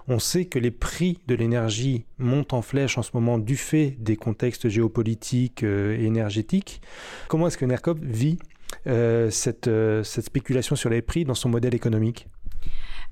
On 0.08 0.18
sait 0.18 0.46
que 0.46 0.58
les 0.58 0.70
prix 0.70 1.18
de 1.28 1.34
l'énergie 1.34 2.04
montent 2.18 2.52
en 2.52 2.62
flèche 2.62 2.98
en 2.98 3.02
ce 3.02 3.10
moment 3.14 3.38
du 3.38 3.56
fait 3.56 3.96
des 3.98 4.16
contextes 4.16 4.68
géopolitiques 4.68 5.62
euh, 5.62 5.96
et 5.96 6.04
énergétiques. 6.04 6.80
Comment 7.28 7.46
est-ce 7.46 7.58
que 7.58 7.64
NERCOP 7.64 7.98
vit 8.02 8.38
euh, 8.86 9.30
euh, 9.66 10.02
cette 10.02 10.24
spéculation 10.24 10.76
sur 10.76 10.90
les 10.90 11.02
prix 11.02 11.24
dans 11.24 11.34
son 11.34 11.48
modèle 11.48 11.74
économique? 11.74 12.26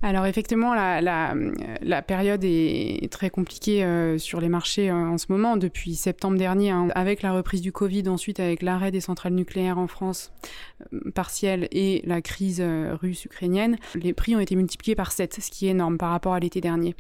Alors 0.02 0.26
effectivement, 0.26 0.74
la, 0.74 1.00
la, 1.00 2.02
période 2.02 2.44
est 2.44 3.10
très 3.10 3.30
compliquée 3.30 3.82
euh, 3.82 4.18
sur 4.18 4.40
les 4.42 4.50
marchés 4.50 4.90
euh, 4.90 4.94
en 4.94 5.16
ce 5.16 5.26
moment. 5.30 5.56
Depuis 5.56 5.94
septembre 5.94 6.36
dernier, 6.36 6.70
hein, 6.70 6.88
avec 6.94 7.22
la 7.22 7.32
reprise 7.32 7.62
du 7.62 7.72
Covid, 7.72 8.06
ensuite 8.08 8.38
avec 8.38 8.62
l'arrêt 8.62 8.90
des 8.90 9.00
centrales 9.00 9.32
nucléaires 9.32 9.78
en 9.78 9.86
France 9.86 10.32
euh, 10.92 11.10
partielle 11.12 11.66
et 11.72 12.02
la 12.04 12.20
crise 12.20 12.62
russe-ukrainienne, 12.62 13.78
les 13.94 14.12
prix 14.12 14.36
ont 14.36 14.40
été 14.40 14.54
multipliés 14.54 14.94
par 14.94 15.12
7, 15.12 15.40
ce 15.40 15.50
qui 15.50 15.66
est 15.66 15.70
énorme 15.70 15.96
par 15.96 16.10
rapport 16.10 16.34
à 16.34 16.40
l'été 16.40 16.60
dernier. 16.60 16.94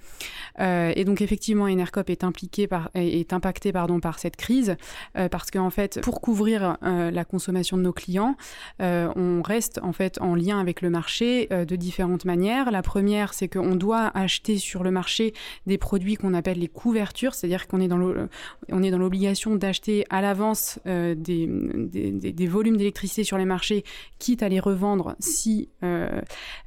et 0.58 1.04
donc 1.04 1.20
effectivement, 1.20 1.64
Enercop 1.64 2.08
est 2.08 2.24
impliqué 2.24 2.66
par, 2.66 2.90
est 2.94 3.32
impacté 3.32 3.72
pardon 3.72 4.00
par 4.00 4.18
cette 4.18 4.36
crise 4.36 4.76
parce 5.30 5.50
qu'en 5.50 5.70
fait, 5.70 6.00
pour 6.02 6.20
couvrir 6.20 6.76
la 6.82 7.24
consommation 7.24 7.76
de 7.76 7.82
nos 7.82 7.92
clients, 7.92 8.36
on 8.80 9.42
reste 9.42 9.80
en 9.82 9.92
fait 9.92 10.20
en 10.20 10.34
lien 10.34 10.60
avec 10.60 10.80
le 10.80 10.90
marché 10.90 11.48
de 11.50 11.76
différentes 11.76 12.24
manières. 12.24 12.70
Première, 12.86 13.34
c'est 13.34 13.48
qu'on 13.48 13.74
doit 13.74 14.10
acheter 14.14 14.56
sur 14.56 14.82
le 14.82 14.90
marché 14.90 15.34
des 15.66 15.76
produits 15.76 16.14
qu'on 16.14 16.32
appelle 16.32 16.58
les 16.58 16.68
couvertures, 16.68 17.34
c'est-à-dire 17.34 17.66
qu'on 17.66 17.80
est 17.80 17.88
dans 17.88 17.98
l'obligation 18.98 19.56
d'acheter 19.56 20.06
à 20.08 20.22
l'avance 20.22 20.78
euh, 20.86 21.14
des, 21.14 22.46
volumes 22.46 22.76
d'électricité 22.76 23.24
sur 23.24 23.36
les 23.36 23.44
marchés, 23.44 23.84
quitte 24.18 24.42
à 24.42 24.48
les 24.48 24.60
revendre 24.60 25.16
si 25.18 25.68
euh, 25.82 26.20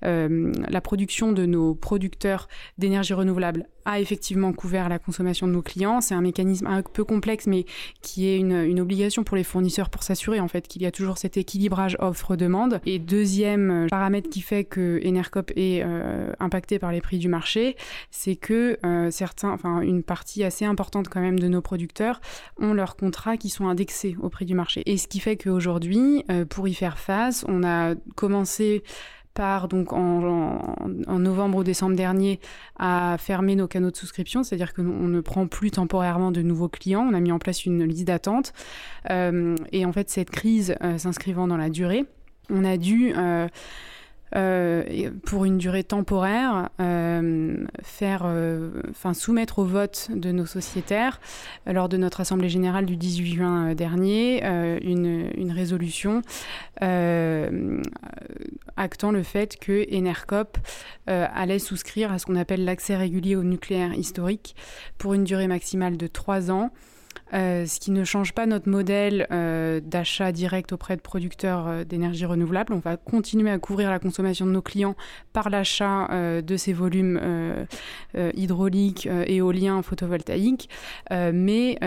euh, 0.04 0.52
la 0.68 0.82
production 0.82 1.32
de 1.32 1.46
nos 1.46 1.74
producteurs 1.74 2.50
d'énergie 2.78 3.14
renouvelable 3.14 3.66
a 3.86 4.00
effectivement 4.00 4.54
couvert 4.54 4.90
la 4.90 5.00
consommation 5.00 5.48
de 5.48 5.54
nos 5.54 5.62
clients. 5.62 6.02
C'est 6.02 6.16
un 6.16 6.22
mécanisme 6.22 6.68
un 6.68 6.82
peu 6.82 7.04
complexe, 7.04 7.48
mais 7.48 7.66
qui 8.02 8.28
est 8.28 8.38
une, 8.38 8.80
obligation 8.80 9.24
pour 9.24 9.36
les 9.36 9.44
fournisseurs 9.44 9.90
pour 9.90 10.04
s'assurer 10.04 10.40
en 10.40 10.48
fait 10.48 10.68
qu'il 10.68 10.82
y 10.82 10.86
a 10.86 10.92
toujours 10.92 11.18
cet 11.18 11.38
équilibrage 11.38 11.98
offre-demande. 12.00 12.80
Et 12.86 12.98
deuxième 12.98 13.88
paramètre 13.90 14.30
qui 14.30 14.42
fait 14.42 14.64
que 14.64 15.02
Enercop 15.06 15.52
est 15.56 15.82
euh, 15.84 16.32
impacté 16.40 16.80
par 16.80 16.92
les 16.92 17.02
prix 17.02 17.18
du 17.18 17.28
marché, 17.28 17.76
c'est 18.10 18.36
que 18.36 18.78
euh, 18.86 19.12
certains, 19.12 19.52
enfin 19.52 19.82
une 19.82 20.04
partie 20.04 20.44
assez 20.44 20.66
importante 20.66 21.10
quand 21.10 21.22
même 21.22 21.40
de 21.40 21.48
nos 21.48 21.62
producteurs 21.62 22.22
ont 22.60 22.74
leurs 22.74 22.96
contrats 22.96 23.38
qui 23.38 23.50
sont 23.50 23.68
indexés 23.68 24.16
au 24.22 24.30
prix 24.30 24.46
du 24.46 24.56
marché. 24.56 24.84
Et 24.86 24.98
ce 24.98 25.08
qui 25.08 25.20
fait 25.20 25.36
qu'aujourd'hui, 25.36 26.24
euh, 26.32 26.46
pour 26.46 26.68
y 26.68 26.74
faire 26.74 27.00
face, 27.00 27.46
on 27.48 27.64
a 27.64 27.96
commencé 28.16 28.84
par 29.34 29.68
donc 29.68 29.94
en, 29.94 30.76
novembre 31.20 31.60
ou 31.60 31.64
décembre 31.64 31.96
dernier 31.96 32.40
à 32.78 33.16
fermer 33.20 33.56
nos 33.56 33.68
canaux 33.68 33.92
de 33.92 33.96
souscription, 33.96 34.44
c'est-à-dire 34.44 34.74
que 34.74 34.82
on 34.82 35.08
ne 35.08 35.22
prend 35.22 35.48
plus 35.48 35.72
temporairement 35.72 36.32
de 36.32 36.42
nouveaux 36.42 36.70
clients. 36.70 37.08
On 37.10 37.14
a 37.14 37.20
mis 37.20 37.32
en 37.32 37.40
place 37.40 37.66
une 37.66 37.84
liste 37.84 38.08
d'attente 38.08 38.54
et 39.10 39.86
en 39.86 39.94
fait 39.94 40.10
cette 40.10 40.30
crise 40.30 40.76
s'inscrivant 40.98 41.48
dans 41.48 41.58
la 41.58 41.70
durée, 41.70 42.06
on 42.50 42.66
a 42.66 42.78
dû 42.78 43.14
euh, 43.16 43.48
pour 44.32 45.46
une 45.46 45.58
durée 45.58 45.84
temporaire, 45.84 46.70
euh, 46.80 47.66
faire, 47.82 48.24
euh, 48.26 48.82
enfin 48.90 49.14
soumettre 49.14 49.60
au 49.60 49.66
vote 49.66 50.10
de 50.14 50.32
nos 50.32 50.46
sociétaires 50.46 51.20
lors 51.66 51.90
de 51.90 51.98
notre 51.98 52.22
assemblée 52.22 52.50
générale 52.50 52.86
du 52.86 52.96
18 52.96 53.34
juin 53.34 53.74
dernier 53.74 54.44
une, 54.84 55.32
une, 55.36 55.52
résolution 55.52 56.22
actant 58.78 59.12
le 59.12 59.24
fait 59.24 59.58
que 59.58 59.86
Enercop 59.92 60.58
allait 61.08 61.60
souscrire 61.60 62.12
à 62.12 62.20
ce 62.20 62.26
qu'on 62.26 62.36
appelle 62.36 62.64
l'accès 62.66 62.96
régulier 62.96 63.36
au 63.36 63.44
nucléaire 63.44 63.94
historique 63.94 64.56
pour 64.98 65.14
une 65.14 65.24
durée 65.24 65.48
maximale 65.48 65.98
de 65.98 66.08
trois 66.08 66.52
ans. 66.52 66.72
Euh, 67.34 67.66
ce 67.68 67.80
qui 67.80 67.92
ne 67.92 68.04
change 68.04 68.34
pas 68.34 68.46
notre 68.48 68.68
modèle 68.68 69.28
euh, 69.32 69.80
d'achat 69.82 70.32
direct 70.32 70.74
auprès 70.74 70.96
de 70.96 71.02
producteurs 71.02 71.68
euh, 71.68 71.84
d'énergie 71.84 72.26
renouvelable. 72.26 72.74
On 72.74 72.80
va 72.80 72.98
continuer 72.98 73.52
à 73.52 73.60
couvrir 73.60 73.92
la 73.92 74.00
consommation 74.00 74.48
de 74.48 74.52
nos 74.52 74.64
clients 74.64 74.96
par 75.32 75.50
l'achat 75.50 76.10
de 76.42 76.58
ces 76.58 76.74
volumes 76.74 77.20
hydrauliques, 78.16 79.08
éoliens, 79.28 79.82
photovoltaïques. 79.82 80.70
mais 81.12 81.78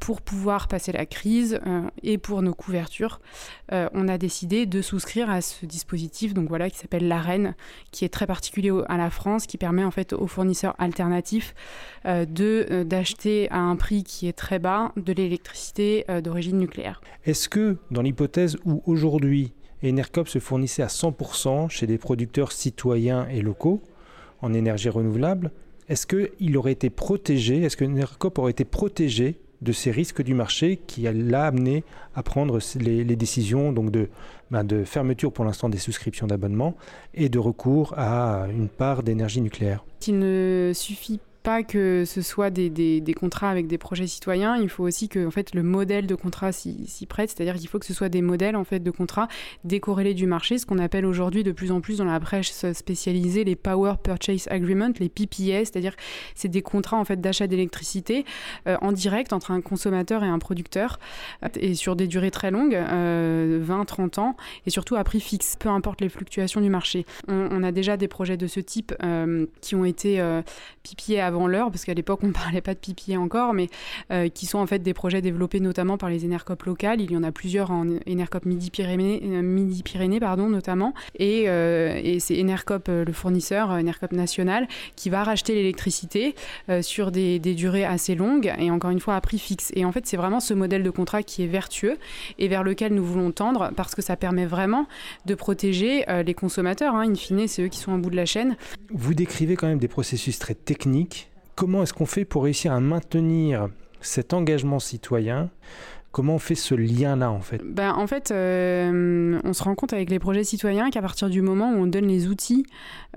pour 0.00 0.22
pouvoir 0.22 0.68
passer 0.68 0.92
la 0.92 1.06
crise 1.06 1.60
et 2.02 2.18
pour 2.18 2.42
nos 2.42 2.54
couvertures, 2.54 3.20
on 3.70 4.08
a 4.08 4.18
décidé 4.18 4.66
de 4.66 4.82
souscrire 4.82 5.30
à 5.30 5.40
ce 5.40 5.66
dispositif 5.66 6.34
donc 6.34 6.48
voilà, 6.48 6.70
qui 6.70 6.78
s'appelle 6.78 7.08
l'AREN, 7.08 7.54
qui 7.90 8.04
est 8.04 8.08
très 8.08 8.26
particulier 8.26 8.72
à 8.88 8.96
la 8.96 9.10
France, 9.10 9.46
qui 9.46 9.58
permet 9.58 9.84
en 9.84 9.90
fait 9.90 10.12
aux 10.12 10.26
fournisseurs 10.26 10.74
alternatifs 10.78 11.54
de 12.04 12.84
d'acheter 12.84 13.50
à 13.50 13.58
un 13.58 13.76
prix 13.76 14.04
qui 14.04 14.28
est 14.28 14.32
très 14.32 14.58
bas 14.58 14.92
de 14.96 15.12
l'électricité 15.12 16.04
euh, 16.08 16.20
d'origine 16.20 16.58
nucléaire. 16.58 17.00
Est-ce 17.24 17.48
que 17.48 17.76
dans 17.90 18.02
l'hypothèse 18.02 18.56
où 18.64 18.82
aujourd'hui 18.86 19.52
Enercop 19.84 20.28
se 20.28 20.38
fournissait 20.38 20.82
à 20.82 20.86
100% 20.86 21.68
chez 21.68 21.86
des 21.86 21.98
producteurs 21.98 22.52
citoyens 22.52 23.28
et 23.28 23.42
locaux 23.42 23.82
en 24.40 24.54
énergie 24.54 24.88
renouvelable, 24.88 25.52
est-ce 25.88 26.06
qu'il 26.06 26.56
aurait 26.56 26.72
été 26.72 26.88
protégé, 26.88 27.62
est-ce 27.62 27.76
que 27.76 28.38
aurait 28.38 28.50
été 28.50 28.64
protégé 28.64 29.38
de 29.64 29.72
ces 29.72 29.90
risques 29.90 30.22
du 30.22 30.34
marché 30.34 30.78
qui 30.86 31.02
l'a 31.02 31.46
amené 31.46 31.84
à 32.14 32.22
prendre 32.22 32.58
les, 32.78 33.16
décisions 33.16 33.72
donc 33.72 33.90
de, 33.90 34.08
ben, 34.50 34.62
de 34.62 34.84
fermeture 34.84 35.32
pour 35.32 35.44
l'instant 35.44 35.68
des 35.68 35.78
souscriptions 35.78 36.26
d'abonnement 36.26 36.76
et 37.14 37.28
de 37.28 37.38
recours 37.38 37.94
à 37.96 38.46
une 38.50 38.68
part 38.68 39.02
d'énergie 39.02 39.40
nucléaire 39.40 39.84
pas 41.44 41.62
que 41.62 42.04
ce 42.06 42.22
soit 42.22 42.48
des, 42.48 42.70
des, 42.70 43.14
contrats 43.14 43.50
avec 43.50 43.66
des 43.66 43.76
projets 43.76 44.06
citoyens, 44.06 44.56
il 44.56 44.70
faut 44.70 44.82
aussi 44.82 45.10
que 45.10 45.24
en 45.26 45.30
fait, 45.30 45.54
le 45.54 45.62
modèle 45.62 46.06
de 46.06 46.14
contrat 46.14 46.52
s'y 46.52 47.06
prête, 47.06 47.30
c'est-à-dire 47.30 47.56
qu'il 47.56 47.68
faut 47.68 47.78
que 47.78 47.84
ce 47.84 47.92
soit 47.92 48.08
des 48.08 48.22
modèles 48.22 48.56
en 48.56 48.64
fait, 48.64 48.80
de 48.80 48.90
contrats 48.90 49.28
décorrélés 49.62 50.14
du 50.14 50.26
marché, 50.26 50.56
ce 50.56 50.64
qu'on 50.64 50.78
appelle 50.78 51.04
aujourd'hui 51.04 51.44
de 51.44 51.52
plus 51.52 51.70
en 51.70 51.82
plus 51.82 51.98
dans 51.98 52.06
la 52.06 52.18
presse 52.18 52.72
spécialisée 52.72 53.44
les 53.44 53.56
Power 53.56 53.94
Purchase 54.02 54.48
Agreement, 54.50 54.92
les 54.98 55.10
PPS, 55.10 55.70
c'est-à-dire 55.70 55.94
c'est 56.34 56.48
des 56.48 56.62
contrats 56.62 56.96
en 56.96 57.04
fait, 57.04 57.20
d'achat 57.20 57.46
d'électricité 57.46 58.24
euh, 58.66 58.78
en 58.80 58.92
direct 58.92 59.34
entre 59.34 59.50
un 59.50 59.60
consommateur 59.60 60.24
et 60.24 60.28
un 60.28 60.38
producteur, 60.38 60.98
et 61.60 61.74
sur 61.74 61.94
des 61.94 62.06
durées 62.06 62.30
très 62.30 62.50
longues, 62.50 62.74
20-30 62.74 62.78
euh, 62.78 64.20
ans, 64.20 64.36
et 64.64 64.70
surtout 64.70 64.96
à 64.96 65.04
prix 65.04 65.20
fixe, 65.20 65.56
peu 65.58 65.68
importe 65.68 66.00
les 66.00 66.08
fluctuations 66.08 66.62
du 66.62 66.70
marché. 66.70 67.04
On, 67.28 67.62
a 67.62 67.72
déjà 67.72 67.98
des 67.98 68.08
projets 68.08 68.38
de 68.38 68.46
ce 68.46 68.60
type 68.60 68.94
euh, 69.02 69.46
qui 69.60 69.74
ont 69.74 69.84
été 69.84 70.22
PPA 70.82 71.26
avant 71.26 71.33
l'heure, 71.46 71.70
parce 71.70 71.84
qu'à 71.84 71.94
l'époque 71.94 72.20
on 72.22 72.28
ne 72.28 72.32
parlait 72.44 72.60
pas 72.60 72.74
de 72.74 72.78
pipier 72.78 73.16
encore, 73.16 73.54
mais 73.54 73.68
euh, 74.10 74.28
qui 74.28 74.46
sont 74.46 74.58
en 74.58 74.66
fait 74.66 74.80
des 74.80 74.94
projets 74.94 75.20
développés 75.20 75.60
notamment 75.60 75.98
par 75.98 76.10
les 76.10 76.24
Enercop 76.24 76.62
locales. 76.64 77.00
Il 77.00 77.10
y 77.12 77.16
en 77.16 77.22
a 77.22 77.32
plusieurs 77.32 77.70
en 77.70 77.84
Midi-Pyrénées, 77.84 79.22
euh, 79.24 79.42
Midi 79.42 79.82
-Pyrénées, 79.82 80.20
pardon, 80.20 80.48
notamment. 80.48 80.94
Et, 81.18 81.48
euh, 81.48 82.18
c'est 82.18 82.40
Enercop, 82.40 82.88
le 82.88 83.12
fournisseur, 83.12 83.70
Enercop 83.70 84.12
national, 84.12 84.68
qui 84.96 85.10
va 85.10 85.24
racheter 85.24 85.54
l'électricité 85.54 86.34
sur 86.80 87.10
des, 87.10 87.38
des, 87.38 87.54
durées 87.54 87.84
assez 87.84 88.14
longues 88.14 88.52
et 88.58 88.70
encore 88.70 88.90
une 88.90 89.00
fois 89.00 89.16
à 89.16 89.20
prix 89.20 89.38
fixe. 89.38 89.72
Et 89.74 89.84
en 89.84 89.92
fait, 89.92 90.06
c'est 90.06 90.16
vraiment 90.16 90.40
ce 90.40 90.54
modèle 90.54 90.82
de 90.82 90.90
contrat 90.90 91.22
qui 91.22 91.42
est 91.42 91.46
vertueux 91.46 91.96
et 92.38 92.48
vers 92.48 92.62
lequel 92.62 92.94
nous 92.94 93.04
voulons 93.04 93.32
tendre 93.32 93.72
parce 93.76 93.94
que 93.94 94.02
ça 94.02 94.16
permet 94.16 94.46
vraiment 94.46 94.86
de 95.26 95.34
protéger 95.34 96.04
les 96.24 96.34
consommateurs. 96.34 96.94
Hein. 96.94 97.10
In 97.10 97.14
fine, 97.14 97.46
c'est 97.48 97.62
eux 97.62 97.68
qui 97.68 97.78
sont 97.78 97.92
au 97.92 97.98
bout 97.98 98.10
de 98.10 98.16
la 98.16 98.26
chaîne. 98.26 98.56
Vous 98.90 99.14
décrivez 99.14 99.56
quand 99.56 99.66
même 99.66 99.78
des 99.78 99.88
processus 99.88 100.38
très 100.38 100.54
techniques 100.54 101.23
comment 101.54 101.82
est-ce 101.82 101.92
qu'on 101.92 102.06
fait 102.06 102.24
pour 102.24 102.44
réussir 102.44 102.72
à 102.72 102.80
maintenir 102.80 103.68
cet 104.00 104.32
engagement 104.32 104.78
citoyen? 104.78 105.50
Comment 106.14 106.36
on 106.36 106.38
fait 106.38 106.54
ce 106.54 106.76
lien-là 106.76 107.32
en 107.32 107.40
fait? 107.40 107.60
Ben, 107.64 107.92
En 107.92 108.06
fait, 108.06 108.30
euh, 108.30 109.40
on 109.42 109.52
se 109.52 109.64
rend 109.64 109.74
compte 109.74 109.92
avec 109.92 110.10
les 110.10 110.20
projets 110.20 110.44
citoyens 110.44 110.90
qu'à 110.90 111.02
partir 111.02 111.28
du 111.28 111.42
moment 111.42 111.72
où 111.72 111.78
on 111.78 111.86
donne 111.88 112.06
les 112.06 112.28
outils 112.28 112.64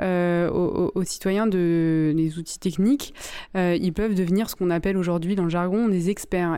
euh, 0.01 0.49
aux, 0.49 1.03
citoyens, 1.03 1.45
les 1.45 2.39
outils 2.39 2.57
techniques, 2.57 3.13
euh, 3.55 3.77
ils 3.79 3.93
peuvent 3.93 4.15
devenir 4.15 4.49
ce 4.49 4.55
qu'on 4.55 4.71
appelle 4.71 4.97
aujourd'hui 4.97 5.35
dans 5.35 5.43
le 5.43 5.49
jargon 5.49 5.87
des 5.89 6.09
experts. 6.09 6.57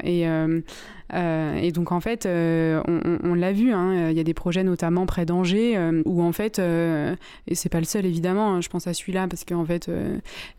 Et 1.14 1.72
donc 1.72 1.92
en 1.92 2.00
fait, 2.00 2.28
on, 2.28 3.34
l'a 3.34 3.52
vu, 3.52 3.72
hein, 3.72 4.10
il 4.12 4.18
y 4.18 4.20
a 4.20 4.24
des 4.24 4.34
projets 4.34 4.64
notamment 4.64 5.06
près 5.06 5.26
d'Angers 5.26 5.78
où 6.06 6.22
en 6.22 6.32
fait, 6.32 6.60
et 6.60 7.56
c'est 7.56 7.70
pas 7.70 7.80
le 7.80 7.86
seul 7.86 8.06
évidemment, 8.06 8.54
hein, 8.54 8.62
je 8.62 8.70
pense 8.70 8.88
à 8.88 8.94
celui-là 8.94 9.28
parce 9.28 9.44
qu'en 9.44 9.66
fait, 9.66 9.90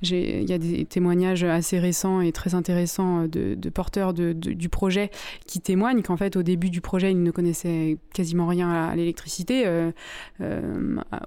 il 0.02 0.50
y 0.50 0.52
a 0.52 0.58
des 0.58 0.84
témoignages 0.84 1.44
assez 1.44 1.78
récents 1.78 2.20
et 2.20 2.32
très 2.32 2.54
intéressants 2.54 3.26
de, 3.26 3.56
porteurs 3.70 4.12
du 4.12 4.68
projet 4.68 5.10
qui 5.46 5.60
témoignent 5.60 6.02
qu'en 6.02 6.16
fait 6.16 6.36
au 6.36 6.42
début 6.42 6.70
du 6.70 6.80
projet 6.80 7.12
ils 7.12 7.22
ne 7.22 7.30
connaissaient 7.30 7.98
quasiment 8.12 8.46
rien 8.46 8.70
à, 8.70 8.96
l'électricité, 8.96 9.64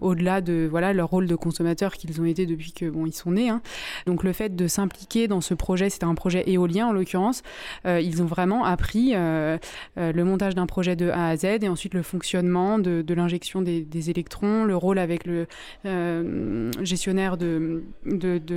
au-delà 0.01 0.41
de 0.41 0.67
voilà 0.69 0.93
leur 0.93 1.09
rôle 1.09 1.27
de 1.27 1.35
consommateur 1.35 1.93
qu'ils 1.93 2.19
ont 2.19 2.25
été 2.25 2.45
depuis 2.45 2.73
que 2.73 2.89
bon 2.89 3.05
sont 3.13 3.31
nés. 3.31 3.49
Hein. 3.49 3.61
Donc 4.05 4.23
le 4.23 4.33
fait 4.33 4.55
de 4.55 4.67
s'impliquer 4.67 5.27
dans 5.27 5.41
ce 5.41 5.53
projet, 5.53 5.89
c'était 5.89 6.05
un 6.05 6.15
projet 6.15 6.43
éolien 6.47 6.87
en 6.87 6.93
l'occurrence, 6.93 7.43
euh, 7.85 7.99
ils 8.01 8.21
ont 8.21 8.25
vraiment 8.25 8.65
appris 8.65 9.12
euh, 9.15 9.57
euh, 9.97 10.11
le 10.11 10.23
montage 10.23 10.55
d'un 10.55 10.65
projet 10.65 10.95
de 10.95 11.09
A 11.09 11.29
à 11.29 11.35
Z 11.35 11.45
et 11.61 11.69
ensuite 11.69 11.93
le 11.93 12.03
fonctionnement 12.03 12.79
de, 12.79 13.13
l'injection 13.13 13.61
des, 13.61 14.09
électrons, 14.09 14.65
le 14.65 14.75
rôle 14.75 14.99
avec 14.99 15.25
le 15.25 15.47
gestionnaire 16.81 17.37
de, 17.37 17.83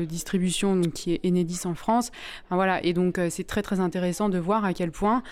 distribution 0.04 0.80
qui 0.82 1.12
est 1.12 1.20
Enedis 1.24 1.60
en 1.64 1.74
France. 1.74 2.10
voilà, 2.50 2.84
et 2.84 2.92
donc 2.92 3.20
c'est 3.30 3.46
très 3.46 3.62
très 3.62 3.80
intéressant 3.80 4.28
de 4.28 4.38
voir 4.38 4.64
à 4.64 4.72
quel 4.72 4.90
point 4.90 5.22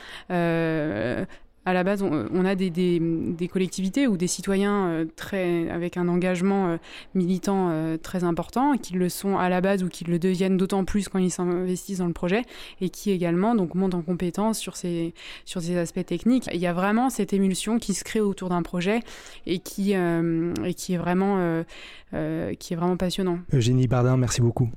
à 1.66 1.72
la 1.72 1.84
base, 1.84 2.02
on, 2.02 2.44
a 2.44 2.54
des, 2.54 3.48
collectivités 3.50 4.06
ou 4.06 4.16
des 4.16 4.26
citoyens 4.26 4.86
euh, 4.86 5.04
très, 5.16 5.70
avec 5.70 5.96
un 5.96 6.08
engagement 6.08 6.68
euh, 6.68 6.76
militant 7.14 7.70
euh, 7.70 7.96
très 7.96 8.24
important, 8.24 8.76
qui 8.76 8.94
le 8.94 9.08
sont 9.08 9.38
à 9.38 9.48
la 9.48 9.60
base 9.60 9.82
ou 9.82 9.88
qui 9.88 10.04
le 10.04 10.18
deviennent 10.18 10.56
d'autant 10.56 10.84
plus 10.84 11.08
quand 11.08 11.18
ils 11.18 11.30
s'investissent 11.30 11.98
dans 11.98 12.06
le 12.06 12.12
projet, 12.12 12.42
et 12.80 12.90
qui 12.90 13.10
également 13.10 13.54
donc, 13.54 13.74
montent 13.74 13.94
en 13.94 14.02
compétence 14.02 14.58
sur 14.58 14.76
ces, 14.76 15.14
sur 15.44 15.62
ces 15.62 15.76
aspects 15.76 16.04
techniques. 16.04 16.48
Il 16.52 16.60
y 16.60 16.66
a 16.66 16.72
vraiment 16.72 17.08
cette 17.10 17.32
émulsion 17.32 17.78
qui 17.78 17.94
se 17.94 18.04
crée 18.04 18.20
autour 18.20 18.50
d'un 18.50 18.62
projet 18.62 19.00
et 19.46 19.58
qui, 19.58 19.92
et 19.92 20.74
qui, 20.74 20.94
est 20.94 20.98
vraiment, 20.98 21.64
qui 22.12 22.72
est 22.72 22.76
vraiment 22.76 22.96
passionnant. 22.96 23.38
Eugénie 23.52 23.86
Bardin, 23.86 24.16
merci 24.16 24.40
beaucoup. 24.40 24.68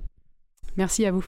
Merci 0.78 1.06
à 1.06 1.12
vous. 1.12 1.24